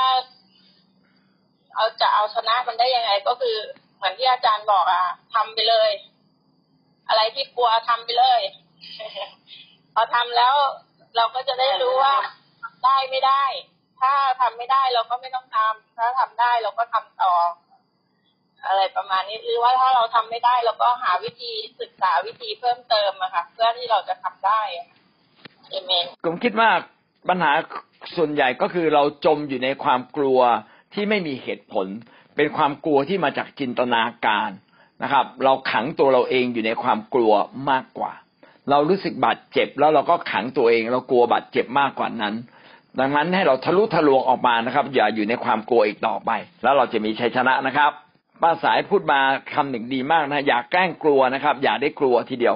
[1.76, 3.58] เอาจะเอาชนะมันได้ยังไง ก็คือ
[3.98, 5.04] เหมือนที่อาจารย์บอกอะ
[5.36, 5.92] ทำไปเลย
[7.08, 8.42] อะไรที่กลัวทำไปเลย
[9.94, 10.56] พอทำแล้ว
[11.16, 12.16] เราก็จะได้รู้ว่า
[12.86, 13.44] ได้ไม่ได้
[14.00, 17.34] ถ้าทำไม่ได้เราก็ไม่ต้องทำถ้าทำได้เราก็ทำต่อ
[18.68, 21.52] อะไรประมาณนี้หรือว่าถ้าเราทำไม่ได้เราก็หาวิธี
[21.82, 24.62] ศึกษาวิธีเพิ่มเติมอะค่ะ เพื่อที่เราจะทำได้
[25.70, 26.70] เอเมนผมคิดว่า
[27.30, 27.52] ปัญหา
[28.18, 30.40] ส่วนใหญ่ก็คือเราจมอยู่ในความกลัว
[30.94, 31.88] ที่ไม่มีเหตุผล
[32.36, 34.52] เป็นความกลัวที่มาจากจินตนาการ
[35.04, 37.34] นะครับ เราขังตัวเราเองอยู่ในความกลัว
[37.70, 38.12] มากกว่า
[38.70, 42.36] เรารู้สึกบาดเจ็บแล้วเราก็ขังตัวเอง เรากลัวบาดเจ็บมากกว่านั้น
[43.00, 46.32] ดังนั้นให้เราทะลุทะลวงออกมานะครับ อย่าอยู่ในความกลัวอีกต่อไป
[46.64, 47.92] แล้วเราจะมีชัยชนะนะครับ
[48.42, 49.20] ป้าสายพูดมา
[49.54, 52.56] คำหนึ่งดีมากนะ อย่าแกล้งกลัวนะครับ อย่าได้กลัวทีเดียว